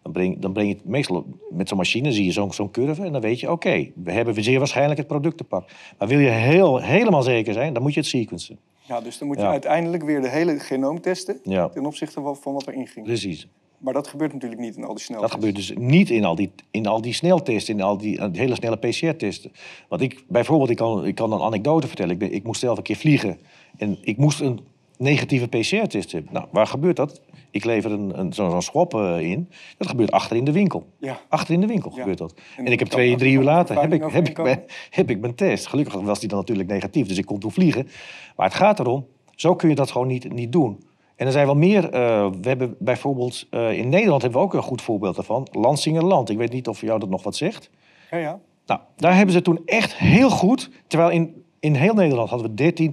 Dan 0.01 0.11
breng, 0.11 0.39
dan 0.39 0.53
breng 0.53 0.67
je 0.69 0.73
het 0.75 0.85
meestal 0.85 1.25
met 1.49 1.67
zo'n 1.67 1.77
machine, 1.77 2.11
zie 2.11 2.25
je 2.25 2.31
zo'n 2.31 2.53
zo'n 2.53 2.71
curve. 2.71 3.03
En 3.03 3.11
dan 3.11 3.21
weet 3.21 3.39
je, 3.39 3.51
oké, 3.51 3.87
we 4.03 4.11
hebben 4.11 4.43
zeer 4.43 4.57
waarschijnlijk 4.57 4.97
het 4.97 5.07
product 5.07 5.37
te 5.37 5.43
pakken. 5.43 5.75
Maar 5.97 6.07
wil 6.07 6.19
je 6.19 6.29
heel, 6.29 6.77
helemaal 6.81 7.23
zeker 7.23 7.53
zijn, 7.53 7.73
dan 7.73 7.81
moet 7.83 7.93
je 7.93 7.99
het 7.99 8.09
sequencen. 8.09 8.59
Ja, 8.87 9.01
dus 9.01 9.17
dan 9.17 9.27
moet 9.27 9.37
je 9.37 9.43
Ja. 9.43 9.49
uiteindelijk 9.49 10.03
weer 10.03 10.21
de 10.21 10.29
hele 10.29 10.59
genoom 10.59 11.01
testen 11.01 11.39
Ja, 11.43 11.69
ten 11.69 11.85
opzichte 11.85 12.21
van, 12.21 12.35
van 12.35 12.53
wat 12.53 12.67
erin 12.67 12.87
ging. 12.87 13.05
precies. 13.05 13.47
Maar 13.79 13.93
dat 13.93 14.07
gebeurt 14.07 14.33
natuurlijk 14.33 14.61
niet 14.61 14.75
in 14.75 14.83
al 14.83 14.87
die 14.87 14.95
Dat 14.97 15.03
sneltests. 15.05 15.33
gebeurt 15.35 15.55
dus 15.55 15.73
niet 15.75 16.09
in 16.09 16.25
al 16.25 16.35
die, 16.35 16.51
in 16.71 16.87
al 16.87 17.01
die 17.01 17.13
sneltesten, 17.13 17.73
in 17.75 17.81
al 17.81 17.97
die, 17.97 18.17
eh, 18.19 18.27
hele 18.31 18.55
snelle 18.55 18.77
PCR-testen. 18.77 19.51
Want 19.89 20.01
ik, 20.01 20.23
bijvoorbeeld, 20.27 20.69
ik 20.69 20.77
kan, 20.77 21.05
ik 21.05 21.15
kan 21.15 21.31
een 21.31 21.41
anekdote 21.41 21.87
vertellen. 21.87 22.11
Ik, 22.11 22.19
ben, 22.19 22.33
ik 22.33 22.43
moest 22.43 22.59
zelf 22.59 22.77
een 22.77 22.83
keer 22.83 22.95
vliegen 22.95 23.37
en 23.77 23.97
ik 24.01 24.17
moest 24.17 24.39
een 24.39 24.59
negatieve 24.97 25.47
PCR-test 25.47 26.11
hebben. 26.11 26.33
Nou, 26.33 26.45
waar 26.51 26.67
gebeurt 26.67 26.95
dat? 26.95 27.21
Ik 27.51 27.65
lever 27.65 27.91
een, 27.91 28.19
een, 28.19 28.33
zo'n 28.33 28.49
zo'n 28.51 28.61
schop 28.61 28.93
eh, 28.93 29.19
in. 29.21 29.49
Dat 29.77 29.87
gebeurt 29.87 30.11
achter 30.11 30.37
in 30.37 30.43
de 30.43 30.51
winkel. 30.51 30.85
Ja. 30.97 31.19
Achter 31.29 31.53
in 31.53 31.61
de 31.61 31.67
winkel 31.67 31.91
Ja. 31.91 31.97
gebeurt 31.99 32.17
dat. 32.17 32.33
En 32.57 32.65
En, 32.65 32.71
ik 32.71 32.79
heb 32.79 32.87
twee, 32.87 33.15
drie 33.15 33.33
uur 33.33 33.43
later 33.43 33.81
heb 33.81 33.93
ik, 33.93 34.03
heb, 34.11 34.27
ik 34.27 34.37
mijn, 34.41 34.63
heb 34.89 35.09
ik 35.09 35.19
mijn 35.19 35.35
test. 35.35 35.67
Gelukkig 35.67 35.93
was 35.93 36.19
die 36.19 36.29
dan 36.29 36.37
natuurlijk 36.37 36.69
negatief, 36.69 37.07
dus 37.07 37.17
ik 37.17 37.25
kon 37.25 37.39
toen 37.39 37.51
vliegen. 37.51 37.87
Maar 38.35 38.45
het 38.47 38.55
gaat 38.55 38.79
erom, 38.79 39.05
zo 39.35 39.55
kun 39.55 39.69
je 39.69 39.75
dat 39.75 39.91
gewoon 39.91 40.07
niet, 40.07 40.33
niet 40.33 40.51
doen. 40.51 40.83
En 41.19 41.25
er 41.25 41.31
zijn 41.31 41.45
wel 41.45 41.55
meer. 41.55 41.89
eh, 41.89 42.29
we 42.41 42.47
hebben 42.47 42.75
bijvoorbeeld 42.79 43.47
eh, 43.49 43.71
in 43.71 43.89
Nederland 43.89 44.21
hebben 44.21 44.39
we 44.39 44.45
ook 44.45 44.53
een 44.53 44.61
goed 44.61 44.81
voorbeeld 44.81 45.15
daarvan. 45.15 45.47
Lansingerland. 45.51 46.29
Ik 46.29 46.37
weet 46.37 46.51
niet 46.51 46.67
of 46.67 46.81
jou 46.81 46.99
dat 46.99 47.09
nog 47.09 47.23
wat 47.23 47.35
zegt. 47.35 47.69
Ja, 48.11 48.17
ja. 48.17 48.39
Nou, 48.65 48.79
daar 48.95 49.15
hebben 49.15 49.33
ze 49.33 49.41
toen 49.41 49.61
echt 49.65 49.95
heel 49.95 50.29
goed. 50.29 50.69
Terwijl 50.87 51.09
in, 51.09 51.43
in 51.59 51.75
heel 51.75 51.93
Nederland 51.93 52.29
hadden 52.29 52.55
we 52.55 52.91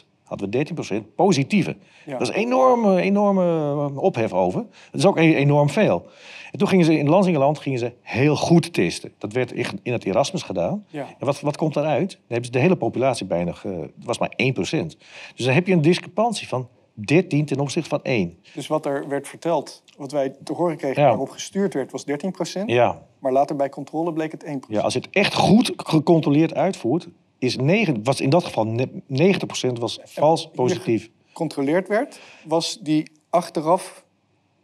13% 0.00 0.06
Hadden 0.24 0.50
we 0.50 0.66
13% 1.02 1.14
positieve. 1.14 1.76
Ja. 2.04 2.12
Dat 2.12 2.20
is 2.20 2.28
een 2.28 2.34
enorme, 2.34 3.00
enorme 3.00 3.44
eh, 3.44 3.96
ophef 3.96 4.32
over. 4.32 4.60
Dat 4.90 5.00
is 5.00 5.06
ook 5.06 5.18
e- 5.18 5.34
enorm 5.34 5.70
veel. 5.70 6.06
En 6.50 6.58
toen 6.58 6.68
gingen 6.68 6.84
ze 6.84 6.98
in 6.98 7.08
Lansingerland 7.08 7.58
gingen 7.58 7.78
ze 7.78 7.92
heel 8.00 8.36
goed 8.36 8.72
testen. 8.72 9.12
Dat 9.18 9.32
werd 9.32 9.52
in 9.82 9.92
het 9.92 10.04
Erasmus 10.04 10.42
gedaan. 10.42 10.84
Ja. 10.88 11.06
En 11.18 11.26
wat, 11.26 11.40
wat 11.40 11.56
komt 11.56 11.74
daaruit? 11.74 12.10
Dan 12.10 12.20
hebben 12.28 12.44
ze 12.44 12.50
de 12.50 12.58
hele 12.58 12.76
populatie 12.76 13.26
bijna... 13.26 13.52
Het 13.62 14.04
was 14.04 14.18
maar 14.18 14.32
1% 14.42 14.56
Dus 14.56 15.44
dan 15.44 15.54
heb 15.54 15.66
je 15.66 15.72
een 15.72 15.82
discrepantie 15.82 16.48
van 16.48 16.68
13 17.06 17.44
ten 17.44 17.60
opzichte 17.60 17.88
van 17.88 18.02
1. 18.02 18.38
Dus 18.54 18.66
wat 18.66 18.86
er 18.86 19.08
werd 19.08 19.28
verteld, 19.28 19.82
wat 19.96 20.12
wij 20.12 20.34
te 20.44 20.52
horen 20.52 20.76
kregen, 20.76 21.02
Ja. 21.02 21.08
waarop 21.08 21.30
gestuurd 21.30 21.74
werd, 21.74 21.92
was 21.92 22.04
13 22.04 22.34
Ja, 22.66 23.02
Maar 23.18 23.32
later 23.32 23.56
bij 23.56 23.68
controle 23.68 24.12
bleek 24.12 24.32
het 24.32 24.44
1% 24.44 24.48
ja, 24.68 24.80
als 24.80 24.92
je 24.92 24.98
het 24.98 25.08
echt 25.10 25.34
goed 25.34 25.72
gecontroleerd 25.76 26.54
uitvoert... 26.54 27.08
Is 27.40 27.56
9, 27.56 28.04
was 28.04 28.20
in 28.20 28.30
dat 28.30 28.44
geval 28.44 28.66
ne- 28.66 28.88
90% 29.08 29.78
was 29.78 29.98
vals 30.04 30.50
positief. 30.54 31.10
Gecontroleerd 31.26 31.88
werd, 31.88 32.20
was 32.44 32.78
die 32.80 33.10
achteraf 33.30 34.04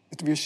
het 0.08 0.20
weer 0.20 0.36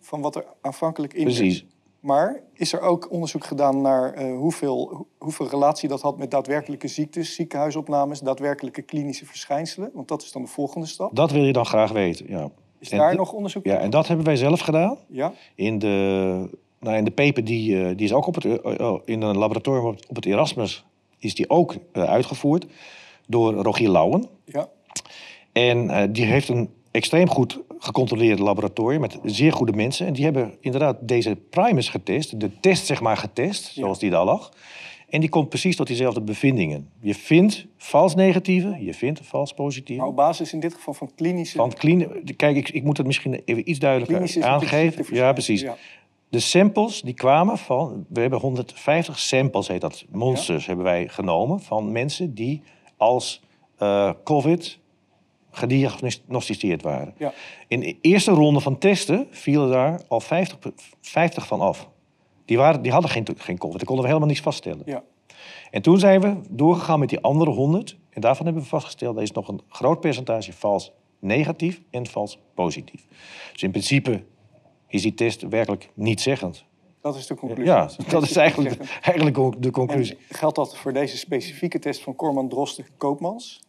van 0.00 0.20
wat 0.20 0.36
er 0.36 0.44
aanvankelijk 0.60 1.12
in 1.14 1.24
Precies. 1.24 1.64
Maar 2.04 2.42
is 2.52 2.72
er 2.72 2.80
ook 2.80 3.10
onderzoek 3.10 3.44
gedaan 3.44 3.80
naar 3.80 4.12
eh, 4.12 4.36
hoeveel, 4.36 5.06
hoeveel 5.18 5.48
relatie 5.48 5.88
dat 5.88 6.00
had 6.00 6.18
met 6.18 6.30
daadwerkelijke 6.30 6.88
ziektes, 6.88 7.34
ziekenhuisopnames, 7.34 8.20
daadwerkelijke 8.20 8.82
klinische 8.82 9.26
verschijnselen? 9.26 9.90
Want 9.94 10.08
dat 10.08 10.22
is 10.22 10.32
dan 10.32 10.42
de 10.42 10.48
volgende 10.48 10.86
stap. 10.86 11.16
Dat 11.16 11.30
wil 11.30 11.44
je 11.44 11.52
dan 11.52 11.66
graag 11.66 11.92
weten, 11.92 12.26
ja. 12.28 12.50
Is 12.78 12.90
En 12.90 12.98
daar 12.98 13.16
nog 13.16 13.32
onderzoek 13.32 13.64
Ja, 13.64 13.78
en 13.78 13.90
dat 13.90 14.08
hebben 14.08 14.26
wij 14.26 14.36
zelf 14.36 14.60
gedaan. 14.60 14.98
Ja? 15.08 15.32
In 15.54 15.78
de, 15.78 16.48
nou, 16.84 16.96
in 16.96 17.04
de 17.04 17.10
paper 17.10 17.44
die, 17.44 17.82
eh, 17.82 17.96
die 17.96 18.06
is 18.06 18.12
ook 18.12 18.26
op 18.26 18.34
het, 18.34 18.44
eh, 18.44 18.80
eh, 18.80 18.94
in 19.04 19.22
een 19.22 19.38
laboratorium 19.38 19.86
op, 19.86 19.98
op 20.08 20.16
het 20.16 20.26
Erasmus 20.26 20.84
is 21.18 21.34
die 21.34 21.50
ook 21.50 21.74
uitgevoerd 21.92 22.66
door 23.26 23.52
Rogier 23.52 23.90
Lauwen. 23.90 24.28
Ja. 24.44 24.68
En 25.52 26.12
die 26.12 26.24
heeft 26.24 26.48
een 26.48 26.70
extreem 26.94 27.28
goed 27.28 27.60
gecontroleerd 27.78 28.38
laboratorium 28.38 29.00
met 29.00 29.18
zeer 29.22 29.52
goede 29.52 29.72
mensen. 29.72 30.06
En 30.06 30.12
die 30.12 30.24
hebben 30.24 30.54
inderdaad 30.60 30.96
deze 31.00 31.36
primers 31.50 31.88
getest, 31.88 32.40
de 32.40 32.60
test 32.60 32.86
zeg 32.86 33.00
maar 33.00 33.16
getest, 33.16 33.64
zoals 33.64 33.98
die 33.98 34.10
daar 34.10 34.24
lag. 34.24 34.52
En 35.08 35.20
die 35.20 35.28
komt 35.28 35.48
precies 35.48 35.76
tot 35.76 35.86
diezelfde 35.86 36.20
bevindingen. 36.20 36.88
Je 37.00 37.14
vindt 37.14 37.66
vals 37.76 38.14
negatieve, 38.14 38.76
je 38.80 38.94
vindt 38.94 39.20
vals 39.22 39.52
positieve. 39.52 40.00
Maar 40.00 40.10
op 40.10 40.16
basis 40.16 40.52
in 40.52 40.60
dit 40.60 40.74
geval 40.74 40.94
van 40.94 41.10
klinische... 41.14 41.56
Van 41.56 41.72
klini- 41.72 42.08
Kijk, 42.36 42.56
ik, 42.56 42.68
ik 42.68 42.84
moet 42.84 42.96
het 42.96 43.06
misschien 43.06 43.42
even 43.44 43.70
iets 43.70 43.78
duidelijker 43.78 44.16
klinische 44.16 44.44
aangeven. 44.44 45.04
Ja, 45.14 45.32
precies. 45.32 45.60
Ja. 45.60 45.76
De 46.28 46.40
samples 46.40 47.02
die 47.02 47.14
kwamen 47.14 47.58
van... 47.58 48.06
We 48.08 48.20
hebben 48.20 48.38
150 48.40 49.18
samples, 49.18 49.68
heet 49.68 49.80
dat, 49.80 50.04
monsters, 50.10 50.66
hebben 50.66 50.84
wij 50.84 51.08
genomen... 51.08 51.60
van 51.60 51.92
mensen 51.92 52.34
die 52.34 52.62
als 52.96 53.42
eh, 53.78 54.10
COVID 54.24 54.78
gediagnosticeerd 55.54 56.82
waren. 56.82 57.14
Ja. 57.18 57.32
In 57.68 57.80
de 57.80 57.96
eerste 58.00 58.30
ronde 58.30 58.60
van 58.60 58.78
testen 58.78 59.26
vielen 59.30 59.70
daar 59.70 60.00
al 60.08 60.20
50, 60.20 60.58
pe- 60.58 60.72
50 61.00 61.46
van 61.46 61.60
af. 61.60 61.88
Die, 62.44 62.56
waren, 62.56 62.82
die 62.82 62.92
hadden 62.92 63.10
geen, 63.10 63.26
geen 63.36 63.58
COVID, 63.58 63.76
daar 63.76 63.86
konden 63.86 64.04
we 64.04 64.10
helemaal 64.10 64.28
niets 64.28 64.40
vaststellen. 64.40 64.82
Ja. 64.84 65.02
En 65.70 65.82
toen 65.82 65.98
zijn 65.98 66.20
we 66.20 66.36
doorgegaan 66.50 66.98
met 66.98 67.08
die 67.08 67.20
andere 67.20 67.50
100. 67.50 67.96
En 68.10 68.20
daarvan 68.20 68.44
hebben 68.44 68.62
we 68.62 68.68
vastgesteld... 68.68 69.16
er 69.16 69.22
is 69.22 69.32
nog 69.32 69.48
een 69.48 69.60
groot 69.68 70.00
percentage 70.00 70.52
vals 70.52 70.92
negatief 71.18 71.80
en 71.90 72.06
vals 72.06 72.38
positief. 72.54 73.06
Dus 73.52 73.62
in 73.62 73.70
principe 73.70 74.24
is 74.88 75.02
die 75.02 75.14
test 75.14 75.42
werkelijk 75.42 75.90
niet 75.94 76.20
zeggend. 76.20 76.64
Dat 77.00 77.16
is 77.16 77.26
de 77.26 77.34
conclusie. 77.34 77.64
Ja, 77.64 77.90
dat 78.08 78.22
is 78.22 78.36
eigenlijk, 78.36 78.76
eigenlijk 79.02 79.38
ook 79.38 79.62
de 79.62 79.70
conclusie. 79.70 80.16
En 80.28 80.36
geldt 80.36 80.56
dat 80.56 80.76
voor 80.76 80.92
deze 80.92 81.16
specifieke 81.16 81.78
test 81.78 82.02
van 82.02 82.14
Corman 82.14 82.48
Drosten 82.48 82.86
Koopmans? 82.96 83.60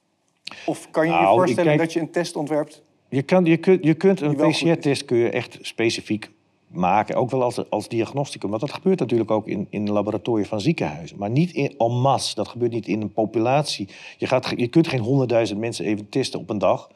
Of 0.66 0.92
kan 0.92 1.06
je 1.06 1.12
je 1.12 1.20
Nou, 1.20 1.38
voorstellen 1.38 1.70
kijk- 1.70 1.80
dat 1.80 1.94
je 1.94 2.00
een 2.00 2.12
test 2.12 2.36
ontwerpt? 2.36 2.84
Je, 3.10 3.22
kan, 3.22 3.46
je, 3.46 3.58
kunt, 3.58 3.84
je 3.84 3.94
kunt 3.94 4.22
een. 4.22 4.36
PCR-test 4.36 5.06
kun 5.06 5.18
je 5.18 5.30
echt 5.30 5.58
specifiek 5.62 6.32
maken. 6.68 7.16
Ook 7.16 7.32
wel 7.32 7.44
als, 7.44 7.70
als 7.70 7.88
diagnosticum. 7.88 8.50
Want 8.50 8.62
dat 8.62 8.74
gebeurt 8.74 9.00
natuurlijk 9.00 9.32
ook 9.32 9.48
in, 9.48 9.68
in 9.70 9.90
laboratoria 9.92 10.46
van 10.46 10.62
ziekenhuizen. 10.62 11.18
Maar 11.18 11.30
niet 11.30 11.52
in, 11.52 11.74
en 11.78 11.92
masse. 11.92 12.36
Dat 12.36 12.48
gebeurt 12.48 12.72
niet 12.72 12.88
in 12.88 13.02
een 13.02 13.14
populatie. 13.14 13.88
Je, 14.18 14.28
gaat, 14.28 14.54
je 14.56 14.68
kunt 14.68 14.88
geen 14.88 15.00
honderdduizend 15.00 15.60
mensen 15.60 15.86
even 15.86 16.10
testen 16.10 16.40
op 16.40 16.50
een 16.50 16.58
dag. 16.58 16.90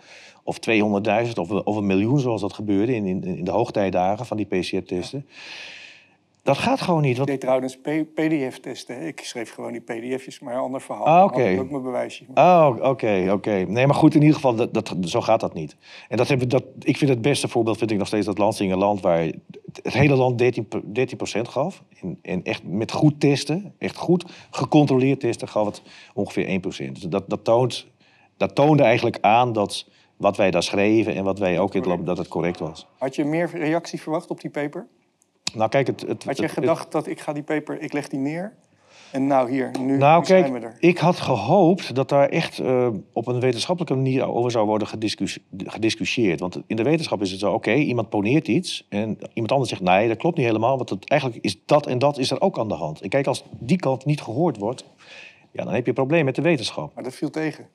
Of 0.43 0.57
200.000 1.25 1.33
of, 1.33 1.49
of 1.51 1.75
een 1.75 1.85
miljoen, 1.85 2.19
zoals 2.19 2.41
dat 2.41 2.53
gebeurde 2.53 2.95
in, 2.95 3.05
in, 3.05 3.23
in 3.23 3.43
de 3.43 3.51
hoogtijdagen 3.51 4.25
van 4.25 4.37
die 4.37 4.45
PCR-testen. 4.45 5.27
Dat 6.49 6.57
gaat 6.57 6.81
gewoon 6.81 7.01
niet. 7.01 7.11
Ik 7.11 7.17
Want, 7.17 7.29
deed 7.29 7.41
trouwens 7.41 7.77
PDF-testen. 8.13 9.01
Ik 9.01 9.19
schreef 9.19 9.53
gewoon 9.53 9.71
die 9.71 9.81
PDF'jes, 9.81 10.39
maar 10.39 10.53
een 10.53 10.59
ander 10.59 10.81
verhaal. 10.81 11.05
Ah, 11.05 11.23
oké. 11.23 11.43
ik 11.43 11.59
ook 11.59 11.69
mijn 11.69 11.83
bewijsje. 11.83 12.25
Oh, 12.33 12.75
oké, 12.81 13.29
oké. 13.31 13.65
Nee, 13.67 13.85
maar 13.85 13.95
goed, 13.95 14.13
in 14.15 14.21
ieder 14.21 14.35
geval, 14.35 14.55
dat, 14.55 14.73
dat, 14.73 14.95
zo 15.01 15.21
gaat 15.21 15.39
dat 15.39 15.53
niet. 15.53 15.75
En 16.07 16.17
dat 16.17 16.27
hebben, 16.27 16.49
dat, 16.49 16.63
ik 16.79 16.97
vind 16.97 17.09
het 17.09 17.21
beste 17.21 17.47
voorbeeld 17.47 17.77
vind 17.77 17.91
ik 17.91 17.97
nog 17.97 18.07
steeds 18.07 18.25
dat 18.25 18.37
Lansingerland... 18.37 19.01
waar 19.01 19.19
het 19.19 19.93
hele 19.93 20.15
land 20.15 20.37
13, 20.37 20.67
per- 20.67 20.81
13% 21.39 21.41
gaf. 21.41 21.83
En, 22.01 22.19
en 22.21 22.43
echt 22.43 22.63
met 22.63 22.91
goed 22.91 23.19
testen, 23.19 23.73
echt 23.77 23.95
goed 23.97 24.25
gecontroleerd 24.49 25.19
testen... 25.19 25.47
gaf 25.47 25.65
het 25.65 25.81
ongeveer 26.13 26.61
1% 26.87 26.91
Dus 26.91 27.01
dat, 27.01 27.29
dat, 27.29 27.43
toont, 27.43 27.87
dat 28.37 28.55
toonde 28.55 28.83
eigenlijk 28.83 29.17
aan 29.21 29.53
dat 29.53 29.87
wat 30.17 30.37
wij 30.37 30.51
daar 30.51 30.63
schreven... 30.63 31.15
en 31.15 31.23
wat 31.23 31.39
wij 31.39 31.59
ook 31.59 31.73
in 31.73 31.79
het 31.79 31.89
lab, 31.89 32.05
dat 32.05 32.17
het 32.17 32.27
correct 32.27 32.59
was. 32.59 32.87
Had 32.97 33.15
je 33.15 33.25
meer 33.25 33.49
reactie 33.53 34.01
verwacht 34.01 34.29
op 34.29 34.41
die 34.41 34.51
paper? 34.51 34.87
Nou, 35.53 35.69
kijk, 35.69 35.87
het... 35.87 36.01
het 36.07 36.23
Had 36.23 36.37
je 36.37 36.43
het- 36.43 36.51
gedacht 36.51 36.91
dat 36.91 37.07
ik 37.07 37.19
ga 37.19 37.33
die 37.33 37.43
paper, 37.43 37.81
ik 37.81 37.93
leg 37.93 38.07
die 38.07 38.19
neer? 38.19 38.53
En 39.11 39.27
nou 39.27 39.51
hier, 39.51 39.71
nu, 39.79 39.97
Nou, 39.97 40.19
nu 40.19 40.25
zijn 40.25 40.43
we 40.53 40.59
kijk, 40.59 40.63
er. 40.63 40.77
ik 40.79 40.97
had 40.97 41.19
gehoopt 41.19 41.95
dat 41.95 42.09
daar 42.09 42.29
echt 42.29 42.59
eh, 42.59 42.87
op 43.13 43.27
een 43.27 43.39
wetenschappelijke 43.39 43.95
manier 43.95 44.27
over 44.27 44.51
zou 44.51 44.65
worden 44.65 44.87
gediscus- 44.87 45.39
gediscussieerd. 45.57 46.39
Want 46.39 46.61
in 46.67 46.75
de 46.75 46.83
wetenschap 46.83 47.21
is 47.21 47.31
het 47.31 47.39
zo, 47.39 47.53
oké, 47.53 47.73
iemand 47.73 48.09
poneert 48.09 48.47
iets 48.47 48.85
en 48.89 49.17
iemand 49.33 49.51
anders 49.51 49.69
zegt 49.69 49.81
nee, 49.81 50.07
dat 50.07 50.17
klopt 50.17 50.37
niet 50.37 50.45
helemaal, 50.45 50.77
want 50.77 50.89
het, 50.89 51.09
eigenlijk 51.09 51.43
is 51.43 51.57
dat 51.65 51.87
en 51.87 51.99
dat 51.99 52.17
is 52.17 52.31
er 52.31 52.41
ook 52.41 52.59
aan 52.59 52.67
de 52.67 52.73
hand. 52.73 53.01
En 53.01 53.09
kijk, 53.09 53.27
als 53.27 53.43
die 53.59 53.77
kant 53.77 54.05
niet 54.05 54.21
gehoord 54.21 54.57
wordt, 54.57 54.85
ja, 55.51 55.63
dan 55.63 55.73
heb 55.73 55.81
je 55.83 55.89
een 55.89 55.93
probleem 55.95 56.25
met 56.25 56.35
de 56.35 56.41
wetenschap. 56.41 56.91
Maar 56.95 57.03
dat 57.03 57.15
viel 57.15 57.29
tegen. 57.29 57.67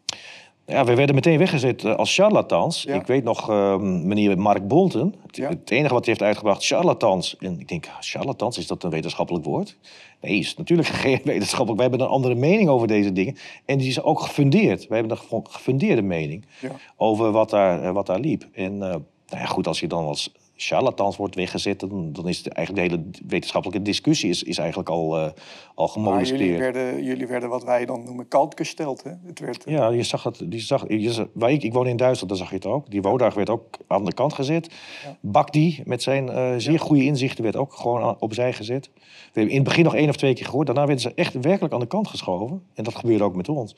Ja, 0.66 0.84
we 0.84 0.94
werden 0.94 1.14
meteen 1.14 1.38
weggezet 1.38 1.84
eh, 1.84 1.94
als 1.94 2.14
charlatans. 2.14 2.82
Ja. 2.82 2.94
Ik 2.94 3.06
weet 3.06 3.24
nog, 3.24 3.50
eh, 3.50 3.76
meneer 3.78 4.38
Mark 4.38 4.68
Bolton, 4.68 5.14
het, 5.26 5.36
Ja. 5.36 5.48
het 5.48 5.70
enige 5.70 5.94
wat 5.94 6.04
hij 6.04 6.14
heeft 6.14 6.22
uitgebracht, 6.26 6.66
charlatans. 6.66 7.36
En 7.38 7.60
ik 7.60 7.68
denk, 7.68 7.88
charlatans, 8.00 8.58
is 8.58 8.66
dat 8.66 8.82
een 8.82 8.90
wetenschappelijk 8.90 9.44
woord? 9.44 9.76
Nee, 10.20 10.38
is 10.38 10.56
natuurlijk 10.56 10.88
geen 11.04 11.20
wetenschappelijk. 11.24 11.76
Wij 11.80 11.88
hebben 11.88 12.06
een 12.06 12.12
andere 12.12 12.34
mening 12.34 12.68
over 12.68 12.86
deze 12.86 13.12
dingen. 13.12 13.36
En 13.64 13.78
die 13.78 13.88
is 13.88 14.02
ook 14.02 14.20
gefundeerd. 14.20 14.86
Wij 14.86 14.98
hebben 14.98 15.16
een 15.16 15.22
ge- 15.28 15.40
gefundeerde 15.50 16.02
mening 16.02 16.44
Ja. 16.60 16.70
over 16.96 17.30
wat 17.30 17.50
daar, 17.50 17.82
eh, 17.82 17.90
wat 17.92 18.06
daar 18.06 18.20
liep. 18.20 18.46
En 18.52 18.72
eh, 18.72 18.88
nou 19.28 19.42
ja, 19.42 19.44
goed, 19.46 19.66
als 19.66 19.80
je 19.80 19.86
dan 19.88 20.04
als 20.04 20.32
charlatans 20.56 21.16
wordt 21.16 21.34
weggezet... 21.34 21.80
dan, 21.80 22.12
dan 22.12 22.28
is 22.28 22.42
de, 22.42 22.50
eigenlijk 22.50 22.88
de 22.88 22.94
hele 22.96 23.10
wetenschappelijke 23.26 23.82
discussie 23.84 24.30
is, 24.30 24.42
is 24.42 24.58
eigenlijk 24.58 24.88
al, 24.88 25.16
eh 25.18 25.30
al 25.74 25.86
Maar 26.00 26.24
jullie 26.24 26.48
gemolesteerd. 26.52 26.58
werden, 26.58 27.04
jullie 27.04 27.26
werden 27.26 27.48
wat 27.48 27.64
wij 27.64 27.86
dan 27.86 28.04
noemen 28.04 28.28
koud 28.28 28.54
gesteld. 28.56 29.02
Hè? 29.02 29.10
Het 29.26 29.38
werd, 29.40 29.62
Ja, 29.66 29.88
je 29.88 30.02
zag 30.02 30.22
het. 30.22 30.42
Die 30.46 30.60
zag, 30.60 30.84
je 30.88 31.28
waar 31.32 31.50
ik, 31.50 31.62
ik 31.62 31.72
woon 31.72 31.86
in 31.86 31.96
Duitsland, 31.96 32.28
daar 32.28 32.38
zag 32.38 32.48
je 32.48 32.54
het 32.56 32.66
ook. 32.66 32.90
Die 32.90 33.02
Wodag 33.02 33.34
werd 33.34 33.50
ook 33.50 33.64
aan 33.86 34.04
de 34.04 34.12
kant 34.14 34.32
gezet. 34.32 34.72
Ja. 35.04 35.16
Bakdi 35.20 35.82
met 35.84 36.02
zijn 36.02 36.28
eh, 36.28 36.54
zeer 36.56 36.78
goede 36.80 37.04
inzichten 37.04 37.44
werd 37.44 37.56
ook 37.56 37.72
gewoon 37.74 38.02
aan- 38.02 38.16
opzij 38.20 38.52
gezet. 38.52 38.90
We 38.94 39.00
hebben 39.32 39.50
in 39.52 39.58
het 39.58 39.68
begin 39.68 39.84
nog 39.84 39.94
één 39.94 40.08
of 40.08 40.16
twee 40.16 40.34
keer 40.34 40.46
gehoord. 40.46 40.66
Daarna 40.66 40.84
werden 40.86 41.02
ze 41.02 41.12
echt 41.14 41.34
werkelijk 41.40 41.74
aan 41.74 41.80
de 41.80 41.86
kant 41.86 42.08
geschoven. 42.08 42.62
En 42.74 42.84
dat 42.84 42.94
gebeurde 42.94 43.24
ook 43.24 43.36
met 43.36 43.48
ons. 43.48 43.76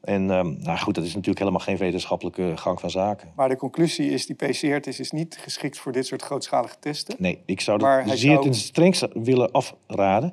En 0.00 0.30
ehm, 0.30 0.54
nou 0.58 0.78
goed, 0.78 0.94
dat 0.94 1.04
is 1.04 1.10
natuurlijk 1.14 1.38
helemaal 1.38 1.60
geen 1.60 1.76
wetenschappelijke 1.76 2.52
gang 2.56 2.80
van 2.80 2.90
zaken. 2.90 3.28
Maar 3.36 3.48
de 3.48 3.56
conclusie 3.56 4.10
is, 4.10 4.26
die 4.26 4.36
PCR-test 4.36 5.00
is 5.00 5.10
niet 5.10 5.38
geschikt 5.40 5.78
voor 5.78 5.92
dit 5.92 6.06
soort 6.06 6.22
grootschalige 6.22 6.76
testen. 6.80 7.14
Nee, 7.18 7.38
ik 7.46 7.60
zou 7.60 7.80
Maar 7.80 8.06
dat 8.06 8.18
zeer 8.18 8.30
zou- 8.30 8.42
ten 8.42 8.54
strengste 8.54 9.10
willen 9.14 9.50
afraden. 9.52 10.32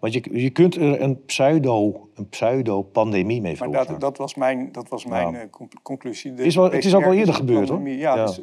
Want 0.00 0.12
je, 0.12 0.22
je 0.32 0.50
kunt 0.50 0.74
er 0.76 1.00
een 1.00 1.24
pseudo, 1.24 2.08
een 2.14 2.28
pseudo-pandemie 2.28 3.40
mee 3.40 3.40
Maar 3.40 3.56
veroorzaken. 3.56 3.90
dat, 3.92 4.00
dat 4.00 4.16
was 4.16 4.34
mijn, 4.34 4.72
dat 4.72 4.88
was 4.88 5.04
mijn 5.06 5.34
eh, 5.34 5.50
conc- 5.50 5.82
conclusie. 5.82 6.34
De 6.34 6.42
Is 6.42 6.54
wel- 6.54 6.70
het 6.70 6.84
is 6.84 6.94
ook 6.94 7.04
al 7.04 7.12
eerder 7.14 7.34
gebeurd, 7.34 7.68
hoor. 7.68 7.76
pandemie. 7.76 7.98
Ja, 7.98 8.14
Ja. 8.16 8.24
Dus, 8.26 8.40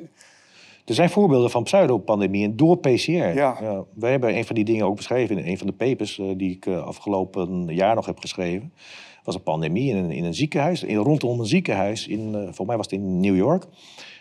Er 0.85 0.93
zijn 0.93 1.09
voorbeelden 1.09 1.49
van 1.49 1.63
pseudopandemieën 1.63 2.55
door 2.55 2.77
PCR. 2.77 3.11
Ja. 3.11 3.83
wij 3.93 4.11
hebben 4.11 4.37
een 4.37 4.45
van 4.45 4.55
die 4.55 4.63
dingen 4.65 4.85
ook 4.85 4.95
beschreven 4.95 5.37
in 5.37 5.47
een 5.47 5.57
van 5.57 5.67
de 5.67 5.73
papers 5.73 6.19
eh, 6.19 6.25
die 6.37 6.51
ik 6.51 6.65
eh, 6.65 6.83
afgelopen 6.83 7.65
jaar 7.75 7.95
nog 7.95 8.05
heb 8.05 8.19
geschreven. 8.19 8.73
Was 9.27 9.35
een 9.35 9.43
pandemie 9.43 9.89
in 9.89 9.95
een, 9.95 10.11
in 10.11 10.23
een 10.23 10.33
ziekenhuis, 10.33 10.83
in, 10.83 10.97
rondom 10.97 11.39
een 11.39 11.45
ziekenhuis, 11.45 12.07
in, 12.07 12.31
volgens 12.31 12.67
mij 12.67 12.77
was 12.77 12.85
het 12.85 12.99
in 12.99 13.19
New 13.19 13.35
York. 13.35 13.65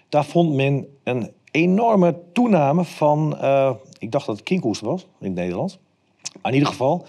Daar 0.09 0.25
vond 0.25 0.55
men 0.55 0.87
een 1.05 1.31
enorme 1.51 2.19
toename 2.33 2.85
van, 2.85 3.39
eh, 3.39 3.75
ik 3.99 4.11
dacht 4.11 4.27
dat 4.27 4.37
het 4.37 4.45
kinkhoest 4.45 4.81
was 4.81 5.03
in 5.03 5.27
het 5.27 5.35
Nederlands. 5.35 5.79
Maar 6.43 6.53
in 6.53 6.59
ieder 6.59 6.69
geval, 6.69 7.07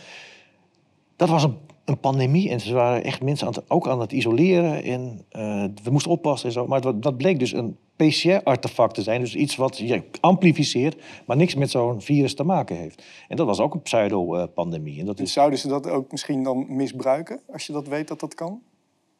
dat 1.15 1.29
was 1.29 1.43
een, 1.43 1.99
pandemie 1.99 2.49
en 2.49 2.59
ze 2.59 2.73
waren 2.73 3.03
echt 3.03 3.21
mensen 3.21 3.47
aan 3.47 3.53
het, 3.53 3.69
ook 3.69 3.87
aan 3.87 3.99
het 3.99 4.11
isoleren. 4.11 4.83
En 4.83 5.25
eh, 5.29 5.63
we 5.83 5.91
moesten 5.91 6.11
oppassen 6.11 6.47
en 6.47 6.53
zo. 6.53 6.67
Maar 6.67 6.99
dat 6.99 7.17
bleek 7.17 7.39
dus 7.39 7.53
een 7.53 7.77
PCR-artefact 7.97 8.95
te 8.95 9.01
zijn. 9.01 9.21
Dus 9.21 9.35
iets 9.35 9.55
wat 9.55 9.77
je 9.77 10.03
amplificeert, 10.19 10.95
maar 11.25 11.37
niks 11.37 11.55
met 11.55 11.71
zo'n 11.71 12.01
virus 12.01 12.35
te 12.35 12.43
maken 12.43 12.75
heeft. 12.75 13.03
En 13.27 13.35
dat 13.37 13.45
was 13.45 13.59
ook 13.59 13.73
een 13.73 13.81
pseudo-pandemie. 13.81 14.99
En 14.99 15.05
dat, 15.05 15.17
dus 15.17 15.27
is, 15.27 15.33
zouden 15.33 15.59
ze 15.59 15.67
dat 15.67 15.89
ook 15.89 16.11
misschien 16.11 16.43
dan 16.43 16.65
misbruiken, 16.69 17.39
als 17.51 17.65
je 17.67 17.73
dat 17.73 17.87
weet 17.87 18.07
dat 18.07 18.19
dat 18.19 18.35
kan? 18.35 18.61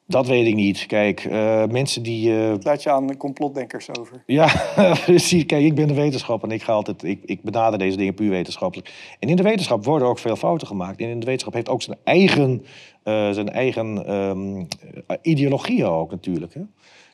dat 0.08 0.28
weet 0.28 0.48
ik 0.48 0.56
niet. 0.56 0.86
Kijk, 0.86 1.26
eh, 1.26 1.66
mensen 1.66 2.04
die... 2.04 2.48
Dat 2.50 2.64
laat 2.64 2.84
je 2.84 2.92
aan 2.92 3.08
de 3.08 3.18
complotdenkers 3.18 3.98
over. 4.00 4.24
Ja, 4.26 4.52
precies. 5.06 5.46
Kijk, 5.46 5.66
ik 5.66 5.76
ben 5.76 5.88
de 5.88 5.94
wetenschapper 5.94 6.50
en 6.50 6.56
ik, 6.56 6.64
ga 6.64 6.74
altijd, 6.74 7.04
ik, 7.04 7.20
ik 7.26 7.42
benader 7.42 7.80
deze 7.80 7.98
dingen 7.98 8.14
puur 8.14 8.30
wetenschappelijk. 8.30 9.16
En 9.20 9.30
in 9.30 9.36
de 9.36 9.44
wetenschap 9.44 9.86
worden 9.86 10.08
ook 10.08 10.20
veel 10.20 10.36
fouten 10.36 10.68
gemaakt. 10.68 11.00
En 11.00 11.10
in 11.10 11.20
de 11.20 11.26
wetenschap 11.26 11.54
heeft 11.54 11.70
ook 11.70 11.82
zijn 11.82 11.98
eigen, 12.04 12.66
eh, 13.04 13.32
zijn 13.32 13.50
eigen 13.50 14.06
ehm, 14.06 14.58
eh, 14.58 14.97
ideologieën 15.22 15.86
ook 15.86 16.12
natuurlijk. 16.12 16.54
Hè? 16.54 16.62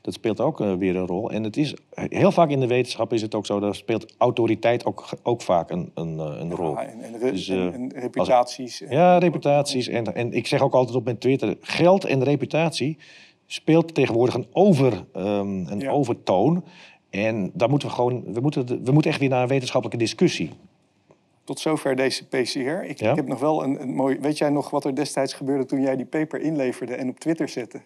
Dat 0.02 0.14
speelt 0.14 0.40
ook 0.40 0.62
eh, 0.62 0.74
weer 0.74 0.96
een 0.96 1.08
rol. 1.08 1.32
En 1.32 1.44
het 1.44 1.58
is, 1.58 1.74
heel 1.94 2.32
vaak 2.32 2.50
in 2.50 2.60
de 2.60 2.68
wetenschap 2.68 3.14
is 3.14 3.22
het 3.22 3.36
ook 3.36 3.46
zo, 3.46 3.60
daar 3.60 3.76
speelt 3.76 4.14
autoriteit 4.18 4.86
ook, 4.86 5.10
ook 5.24 5.42
vaak 5.42 5.70
een, 5.70 5.92
een, 5.94 6.20
eh, 6.20 6.40
een 6.40 6.52
rol. 6.56 6.72
Ja, 6.74 6.84
en, 6.84 7.02
en, 7.02 7.20
re- 7.20 7.32
Dus, 7.32 7.48
eh, 7.50 7.66
en, 7.66 7.92
reputaties. 7.96 8.84
Ja, 8.90 9.18
reputaties. 9.18 9.88
En, 9.88 10.16
en 10.16 10.34
ik 10.34 10.48
zeg 10.48 10.62
ook 10.62 10.74
altijd 10.74 10.96
op 10.98 11.04
mijn 11.04 11.18
Twitter, 11.18 11.58
geld 11.62 12.06
en 12.06 12.24
reputatie 12.24 12.98
speelt 13.46 13.94
tegenwoordig 13.94 14.36
een, 14.36 14.48
over, 14.52 15.06
ehm, 15.14 15.68
een 15.68 15.80
Ja. 15.80 15.92
overtoon. 15.92 16.64
En 17.10 17.52
daar 17.54 17.70
moeten 17.70 17.88
we 17.88 17.94
gewoon, 17.94 18.24
we 18.34 18.40
moeten, 18.40 18.84
we 18.84 18.92
moeten 18.92 19.12
echt 19.12 19.20
weer 19.20 19.30
naar 19.30 19.42
een 19.42 19.48
wetenschappelijke 19.48 20.04
discussie. 20.04 20.50
Tot 21.44 21.60
zover 21.60 21.96
deze 21.96 22.28
PCR. 22.28 22.84
Ik, 22.84 23.00
Ja? 23.00 23.10
ik 23.10 23.16
heb 23.16 23.28
nog 23.28 23.40
wel 23.40 23.64
een, 23.64 23.82
een 23.82 23.94
mooi... 23.94 24.18
Weet 24.20 24.38
jij 24.38 24.50
nog 24.50 24.70
wat 24.70 24.86
er 24.86 24.96
destijds 24.96 25.34
gebeurde 25.34 25.66
toen 25.66 25.82
jij 25.82 25.96
die 25.96 26.06
paper 26.06 26.40
inleverde 26.42 26.96
en 26.96 27.10
op 27.10 27.20
Twitter 27.20 27.50
zette? 27.50 27.82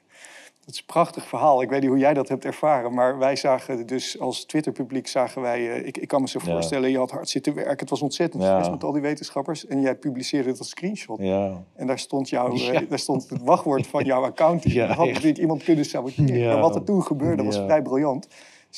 Dat 0.66 0.76
is 0.76 0.82
een 0.82 0.86
prachtig 0.94 1.28
verhaal. 1.28 1.62
Ik 1.62 1.70
weet 1.70 1.80
niet 1.82 1.90
hoe 1.90 1.98
jij 2.00 2.14
dat 2.14 2.30
hebt 2.30 2.46
ervaren. 2.46 2.94
Maar 2.94 3.18
wij 3.18 3.36
zagen 3.36 3.86
dus 3.88 4.20
als 4.20 4.46
Twitter-publiek 4.46 5.08
zagen 5.08 5.42
wij... 5.42 5.72
eh, 5.72 5.88
ik, 5.88 5.98
ik 5.98 6.08
kan 6.08 6.22
me 6.22 6.28
zo 6.28 6.40
Ja. 6.44 6.52
voorstellen, 6.52 6.90
je 6.92 6.98
had 6.98 7.12
hard 7.12 7.30
zitten 7.30 7.54
werken. 7.54 7.78
Het 7.80 7.90
was 7.90 8.02
ontzettend 8.02 8.44
Ja. 8.44 8.70
met 8.70 8.84
al 8.84 8.92
die 8.92 9.02
wetenschappers. 9.02 9.66
En 9.68 9.82
jij 9.82 9.96
publiceerde 9.96 10.50
het 10.50 10.60
als 10.60 10.70
screenshot. 10.70 11.20
Ja. 11.22 11.64
En 11.76 11.88
daar 11.88 12.00
stond, 12.00 12.30
jouw, 12.30 12.54
eh, 12.58 12.80
daar 12.90 13.00
stond 13.00 13.30
het 13.30 13.42
wachtwoord 13.44 13.88
van 13.88 14.04
jouw 14.06 14.24
account 14.24 14.66
in. 14.66 14.72
Ja, 14.80 14.88
dat 14.88 14.96
had 14.96 15.08
natuurlijk 15.08 15.38
iemand 15.38 15.64
kunnen 15.64 15.86
saboteren. 15.86 16.48
Maar 16.48 16.60
wat 16.62 16.76
er 16.76 16.84
toen 16.84 17.04
gebeurde 17.04 17.44
was 17.44 17.56
vrij 17.56 17.82
briljant. 17.82 18.28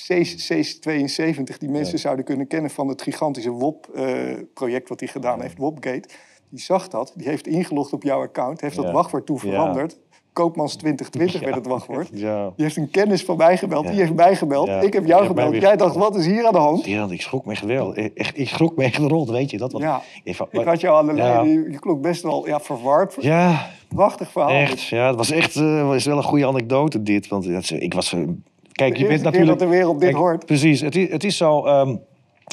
C72, 0.03 1.57
die 1.57 1.69
mensen 1.69 1.93
Ja. 1.93 1.99
zouden 1.99 2.25
kunnen 2.25 2.47
kennen 2.47 2.71
van 2.71 2.87
het 2.87 3.01
gigantische 3.01 3.51
WOP-project 3.51 4.89
wat 4.89 4.99
hij 4.99 5.09
gedaan 5.09 5.41
heeft, 5.41 5.57
WOPgate. 5.57 6.09
Die 6.49 6.59
zag 6.59 6.87
dat, 6.87 7.13
die 7.15 7.27
heeft 7.27 7.47
ingelogd 7.47 7.93
op 7.93 8.03
jouw 8.03 8.21
account, 8.21 8.61
heeft 8.61 8.75
dat 8.75 8.85
Ja. 8.85 8.91
wachtwoord 8.91 9.25
toe 9.25 9.39
veranderd. 9.39 9.99
Koopmans 10.33 10.75
2020 10.75 11.41
werd 11.41 11.55
het 11.55 11.67
wachtwoord. 11.67 12.11
Die 12.15 12.27
heeft 12.55 12.77
een 12.77 12.89
kennis 12.89 13.23
van 13.23 13.37
mij 13.37 13.57
gebeld, 13.57 13.87
die 13.87 13.95
heeft 13.99 14.13
mij 14.13 14.35
gebeld. 14.35 14.67
Ik 14.83 14.93
heb 14.93 15.05
jou 15.05 15.25
gebeld. 15.25 15.55
Jij 15.55 15.75
dacht, 15.75 15.95
wat 15.95 16.15
is 16.15 16.25
hier 16.25 16.45
aan 16.45 16.53
de 16.53 16.59
hand? 16.59 16.85
Ja, 16.85 17.07
ik 17.09 17.21
schrok 17.21 17.45
me 17.45 17.55
geweldig. 17.55 17.95
E- 17.97 18.09
Echt, 18.15 18.37
ik 18.37 18.47
schrok 18.47 18.75
me 18.75 18.83
echt 18.83 18.97
rond, 18.97 19.29
weet 19.29 19.49
je 19.51 19.57
dat? 19.57 19.71
Want 19.71 19.83
Ja, 19.83 20.01
ik, 20.23 20.37
had 20.65 20.81
jou 20.81 20.97
aan 20.99 21.05
de 21.05 21.13
lijn, 21.13 21.71
je, 21.71 21.79
klonk 21.79 22.01
best 22.01 22.23
wel 22.23 22.47
ja, 22.47 22.59
verward. 22.59 23.15
Ja, 23.19 23.69
Prachtig 23.87 24.31
verhaal. 24.31 24.49
echt. 24.49 24.81
Ja, 24.81 25.07
het 25.07 25.15
was 25.15 25.31
echt 25.31 25.55
eh, 25.55 25.87
was 25.87 26.05
wel 26.05 26.17
een 26.17 26.23
goede 26.23 26.47
anekdote 26.47 27.03
dit. 27.03 27.27
Want 27.27 27.71
ik 27.71 27.93
was... 27.93 28.15
Kijk, 28.79 28.97
je 28.97 29.07
bent 29.07 29.21
natuurlijk... 29.21 29.59
dat 29.59 29.59
de 29.59 29.75
wereld 29.75 29.99
dit 29.99 30.09
Kijk, 30.09 30.21
hoort. 30.21 30.45
Precies. 30.45 30.81
Het 30.81 30.95
is, 30.95 31.09
het 31.09 31.23
is 31.23 31.37
zo... 31.37 31.65
ehm, 31.65 31.95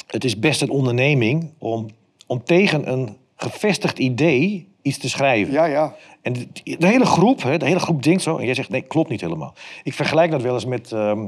het 0.07 0.25
is 0.25 0.39
best 0.39 0.63
een 0.63 0.71
onderneming 0.71 1.51
om, 1.59 1.87
om 2.27 2.45
tegen 2.45 2.93
een 2.93 3.17
gevestigd 3.37 3.99
idee 3.99 4.69
iets 4.83 4.99
te 4.99 5.09
schrijven. 5.09 5.53
Ja, 5.53 5.65
ja. 5.65 5.95
En 6.23 6.33
de, 6.33 6.49
de 6.79 6.87
hele 6.87 7.07
groep, 7.07 7.43
hè, 7.43 7.59
de 7.59 7.67
hele 7.67 7.79
groep 7.79 8.03
denkt 8.03 8.23
zo. 8.23 8.37
En 8.37 8.45
jij 8.45 8.55
zegt, 8.55 8.69
nee, 8.69 8.83
klopt 8.83 9.09
niet 9.09 9.21
helemaal. 9.21 9.55
Ik 9.83 9.95
vergelijk 9.95 10.31
dat 10.31 10.43
wel 10.43 10.55
eens 10.55 10.65
met, 10.65 10.93
ehm, 10.93 11.27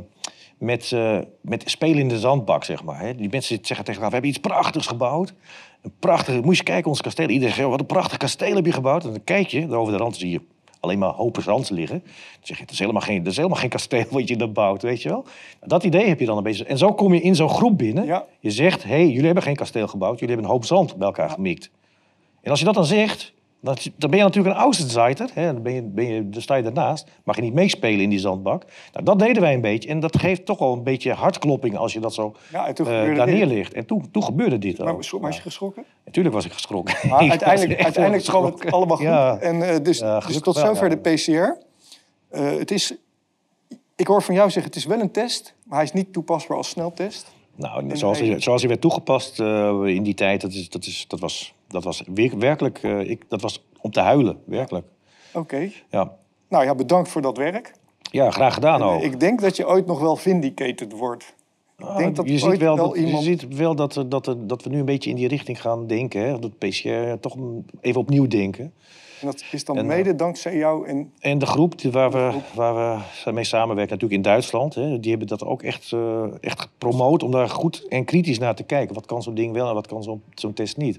met, 0.59 0.93
eh, 0.93 1.19
met 1.40 1.62
spelen 1.71 1.99
in 1.99 2.09
de 2.09 2.19
zandbak, 2.19 2.64
zeg 2.64 2.85
maar. 2.85 3.00
Hè. 3.00 3.14
Die 3.14 3.28
mensen 3.31 3.59
zeggen 3.62 3.85
tegen 3.85 4.02
elkaar, 4.02 4.09
we 4.09 4.12
hebben 4.12 4.31
iets 4.31 4.40
prachtigs 4.40 4.87
gebouwd. 4.87 5.35
Een 5.83 5.93
prachtig, 5.99 6.43
moet 6.43 6.57
je 6.57 6.62
kijken, 6.62 6.90
ons 6.90 7.00
kasteel. 7.00 7.28
Iedereen 7.28 7.55
zegt, 7.55 7.69
wat 7.69 7.81
een 7.81 7.87
prachtig 7.87 8.17
kasteel 8.17 8.55
heb 8.55 8.67
je 8.67 8.73
gebouwd. 8.73 9.05
En 9.05 9.11
dan 9.11 9.25
kijk 9.25 9.47
je, 9.49 9.67
daar 9.67 9.78
over 9.78 9.93
de 9.93 9.99
rand 9.99 10.17
zie 10.17 10.31
je 10.31 10.40
alleen 10.80 10.99
maar 10.99 11.11
hopen 11.11 11.42
zand 11.42 11.70
liggen. 11.70 11.99
Dan 11.99 12.12
zeg 12.40 12.58
je, 12.58 12.64
dat 12.64 12.73
is 12.73 12.78
helemaal 12.78 13.02
geen, 13.02 13.18
dat 13.18 13.30
is 13.32 13.37
helemaal 13.37 13.58
geen 13.58 13.68
kasteel 13.68 14.04
wat 14.11 14.28
je 14.28 14.37
daar 14.37 14.52
bouwt, 14.52 14.82
weet 14.82 15.02
je 15.02 15.08
wel. 15.08 15.25
Dat 15.61 15.85
idee 15.85 16.06
heb 16.06 16.20
je 16.20 16.26
dan 16.26 16.37
een 16.37 16.42
beetje. 16.42 16.64
En 16.64 16.78
zo 16.78 16.94
kom 16.94 17.14
je 17.14 17.20
in 17.20 17.35
zo'n 17.35 17.49
groep 17.49 17.78
binnen. 17.78 18.06
Ja. 18.06 18.26
Je 18.40 18.50
zegt, 18.50 18.82
hé, 18.82 18.88
hey, 18.88 19.06
jullie 19.06 19.25
hebben 19.25 19.42
geen 19.42 19.56
kasteel 19.56 19.88
gebouwd. 19.88 20.18
Jullie 20.18 20.35
hebben 20.35 20.44
een 20.44 20.56
hoop 20.56 20.64
zand 20.64 20.97
bij 20.97 21.06
elkaar 21.06 21.30
gemikt. 21.30 21.70
En 22.40 22.50
als 22.50 22.58
je 22.58 22.64
dat 22.64 22.75
dan 22.75 22.85
zegt, 22.85 23.32
dan, 23.60 23.76
dan 23.96 24.10
ben 24.10 24.18
je 24.18 24.24
natuurlijk 24.24 24.54
een 24.56 24.62
Außenseiter. 24.62 25.30
Hè? 25.34 25.52
Dan, 25.52 25.62
ben 25.62 25.72
je, 25.74 25.82
ben 25.82 26.04
je, 26.06 26.28
dan 26.28 26.42
sta 26.42 26.54
je 26.54 26.62
ernaast. 26.62 27.08
Mag 27.24 27.36
je 27.36 27.42
niet 27.42 27.52
meespelen 27.54 28.00
in 28.00 28.10
die 28.10 28.18
zandbak. 28.18 28.64
Nou, 28.92 29.04
dat 29.04 29.18
deden 29.18 29.42
wij 29.42 29.54
een 29.54 29.60
beetje. 29.60 29.88
En 29.88 30.00
dat 30.00 30.18
geeft 30.18 30.44
toch 30.46 30.58
wel 30.58 30.72
een 30.72 30.82
beetje 30.82 31.12
hartklopping 31.12 31.76
als 31.76 31.92
je 31.92 32.00
dat 32.00 32.14
zo 32.14 32.34
Ja, 32.52 32.66
en 32.66 32.74
toen 32.74 32.86
gebeurde 32.86 33.14
daar 33.14 33.26
neerlegt. 33.26 33.72
En 33.72 33.86
toen, 33.86 34.10
toen 34.10 34.22
gebeurde 34.24 34.58
dit 34.58 34.78
Maar 34.78 34.88
ook. 34.88 34.96
was 34.96 35.10
was 35.10 35.36
je 35.36 35.42
geschrokken? 35.42 35.84
Natuurlijk 36.04 36.34
was 36.34 36.44
ik 36.44 36.52
geschrokken. 36.52 37.08
Maar 37.08 37.22
Ik 37.24 37.28
was 37.28 37.38
uiteindelijk, 37.40 37.82
uiteindelijk 37.82 38.24
kwam 38.24 38.44
het 38.44 38.72
allemaal 38.72 38.96
goed. 38.96 39.06
Ja. 39.06 39.38
En, 39.38 39.62
eh, 39.68 39.76
dus, 39.82 39.98
Ja, 39.98 40.20
dus 40.20 40.40
tot 40.40 40.56
zover 40.56 40.88
de 40.90 40.96
PCR. 40.96 41.56
Eh, 42.28 42.56
het 42.58 42.70
is, 42.70 42.94
ik 43.96 44.06
hoor 44.06 44.22
van 44.22 44.34
jou 44.34 44.50
zeggen, 44.50 44.72
het 44.72 44.80
is 44.80 44.86
wel 44.86 45.00
een 45.00 45.10
test, 45.10 45.54
maar 45.64 45.76
hij 45.76 45.86
is 45.86 45.92
niet 45.92 46.12
toepasbaar 46.12 46.56
als 46.56 46.68
sneltest. 46.68 47.26
Nou, 47.56 47.96
zoals 47.96 48.18
hij- 48.20 48.40
zoals 48.40 48.60
hij 48.60 48.68
werd 48.70 48.80
toegepast 48.80 49.38
in 49.84 50.02
die 50.02 50.14
tijd, 50.14 50.40
dat, 50.40 50.52
is, 50.52 50.68
dat, 50.68 50.84
is, 50.86 51.04
dat 51.08 51.20
was, 51.20 51.54
dat 51.68 51.84
was 51.84 52.02
wer- 52.14 52.38
werkelijk 52.38 52.78
eh, 52.82 53.10
ik, 53.10 53.25
dat 53.28 53.40
was 53.40 53.64
om 53.80 53.90
te 53.90 54.00
huilen. 54.00 54.38
Werkelijk. 54.44 54.87
Oké. 55.32 55.70
Ja, 55.90 56.12
Nou 56.48 56.64
ja, 56.64 56.75
bedankt 56.75 57.08
voor 57.08 57.22
dat 57.22 57.37
werk. 57.37 57.72
ja 58.10 58.30
graag 58.30 58.54
gedaan 58.54 58.80
En, 58.80 58.87
ook. 58.87 58.98
eh, 59.00 59.04
ik 59.06 59.20
denk 59.20 59.40
dat 59.40 59.56
je 59.56 59.68
ooit 59.68 59.87
nog 59.87 60.00
wel 60.00 60.16
vindicated 60.16 60.92
wordt. 60.92 61.34
Ah, 61.78 61.96
denk 61.96 62.16
dat 62.16 62.28
je, 62.28 62.38
ziet 62.38 62.58
wel 62.58 62.76
wel 62.76 62.87
dat, 62.88 62.96
iemand- 62.96 63.25
je 63.25 63.30
ziet 63.30 63.56
wel 63.56 63.75
dat, 63.75 64.04
dat, 64.08 64.36
dat 64.38 64.62
we 64.62 64.71
nu 64.71 64.78
een 64.78 64.84
beetje 64.84 65.10
in 65.10 65.16
die 65.16 65.28
richting 65.28 65.60
gaan 65.60 65.86
denken. 65.86 66.21
Hè? 66.23 66.38
Dat 66.38 66.58
PCR 66.58 67.21
toch 67.21 67.36
even 67.80 68.00
opnieuw 68.00 68.26
denken. 68.26 68.73
En 69.21 69.26
dat 69.26 69.45
is 69.50 69.64
dan 69.64 69.76
En, 69.76 69.82
eh, 69.82 69.88
mede 69.97 70.14
dankzij 70.14 70.56
jou. 70.56 70.86
En 70.88 71.12
En 71.21 71.38
de 71.38 71.47
groep 71.47 71.78
die 71.80 71.90
waar, 71.90 72.10
we, 72.10 72.38
waar 72.54 73.02
we 73.25 73.30
mee 73.32 73.45
samenwerken, 73.45 73.95
natuurlijk 73.95 74.12
in 74.26 74.30
Duitsland, 74.30 74.75
hè, 74.75 75.00
die 75.00 75.10
hebben 75.10 75.28
dat 75.28 75.45
ook 75.45 75.62
echt, 75.62 75.93
eh, 75.93 76.23
echt 76.40 76.60
gepromoot 76.60 77.23
om 77.23 77.30
daar 77.30 77.49
goed 77.49 77.86
en 77.88 78.04
kritisch 78.04 78.38
naar 78.38 78.54
te 78.54 78.62
kijken. 78.62 78.95
Wat 78.95 79.06
kan 79.06 79.23
zo'n 79.23 79.34
ding 79.34 79.52
wel 79.52 79.69
en 79.69 79.75
wat 79.75 79.86
kan 79.86 80.02
zo'n 80.02 80.23
zo'n 80.34 80.52
test 80.52 80.76
niet? 80.76 80.99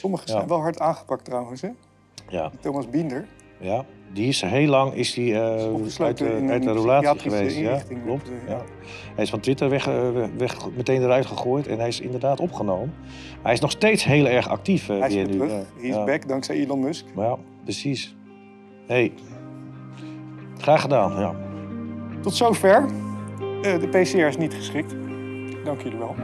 Sommigen 0.00 0.26
Ja. 0.28 0.32
zijn 0.36 0.48
wel 0.48 0.60
hard 0.60 0.78
aangepakt 0.80 1.24
trouwens. 1.24 1.60
Hè? 1.60 1.68
Ja, 2.28 2.50
Thomas 2.60 2.90
Biender. 2.90 3.26
ja. 3.58 3.84
Die 4.12 4.28
is 4.28 4.40
heel 4.40 4.68
lang 4.68 4.94
is 4.94 5.14
die, 5.14 5.34
eh, 5.34 5.40
uit, 5.98 6.18
de, 6.18 6.46
uit 6.50 6.64
relatie 6.64 7.18
geweest. 7.20 7.56
Ja, 7.56 7.80
klopt. 8.04 8.28
Eh, 8.28 8.34
ja. 8.48 8.52
ja. 8.54 8.62
Hij 9.14 9.24
is 9.24 9.30
van 9.30 9.40
Twitter 9.40 9.68
weg, 9.68 9.86
eh, 9.88 10.08
weg, 10.36 10.70
meteen 10.76 11.02
eruit 11.02 11.26
gegooid 11.26 11.66
en 11.66 11.78
hij 11.78 11.88
is 11.88 12.00
inderdaad 12.00 12.40
opgenomen. 12.40 12.94
Hij 13.42 13.52
is 13.52 13.60
nog 13.60 13.70
steeds 13.70 14.04
heel 14.04 14.26
erg 14.28 14.48
actief. 14.48 14.88
eh, 14.88 14.98
Hij 14.98 15.08
is 15.08 15.14
weer 15.14 15.26
nu. 15.26 15.32
terug. 15.32 15.50
Hij 15.50 15.64
is 15.88 15.94
Ja. 15.94 16.04
back 16.04 16.28
dankzij 16.28 16.56
Elon 16.56 16.80
Musk. 16.80 17.04
Ja, 17.16 17.36
precies. 17.64 18.16
hey. 18.86 19.12
graag 20.58 20.80
gedaan. 20.80 21.20
Ja. 21.20 21.34
Tot 22.22 22.34
zover. 22.34 22.86
De 23.62 23.88
PCR 23.90 24.16
is 24.26 24.36
niet 24.36 24.54
geschikt. 24.54 24.94
Dank 25.64 25.80
jullie 25.82 25.98
wel. 25.98 26.14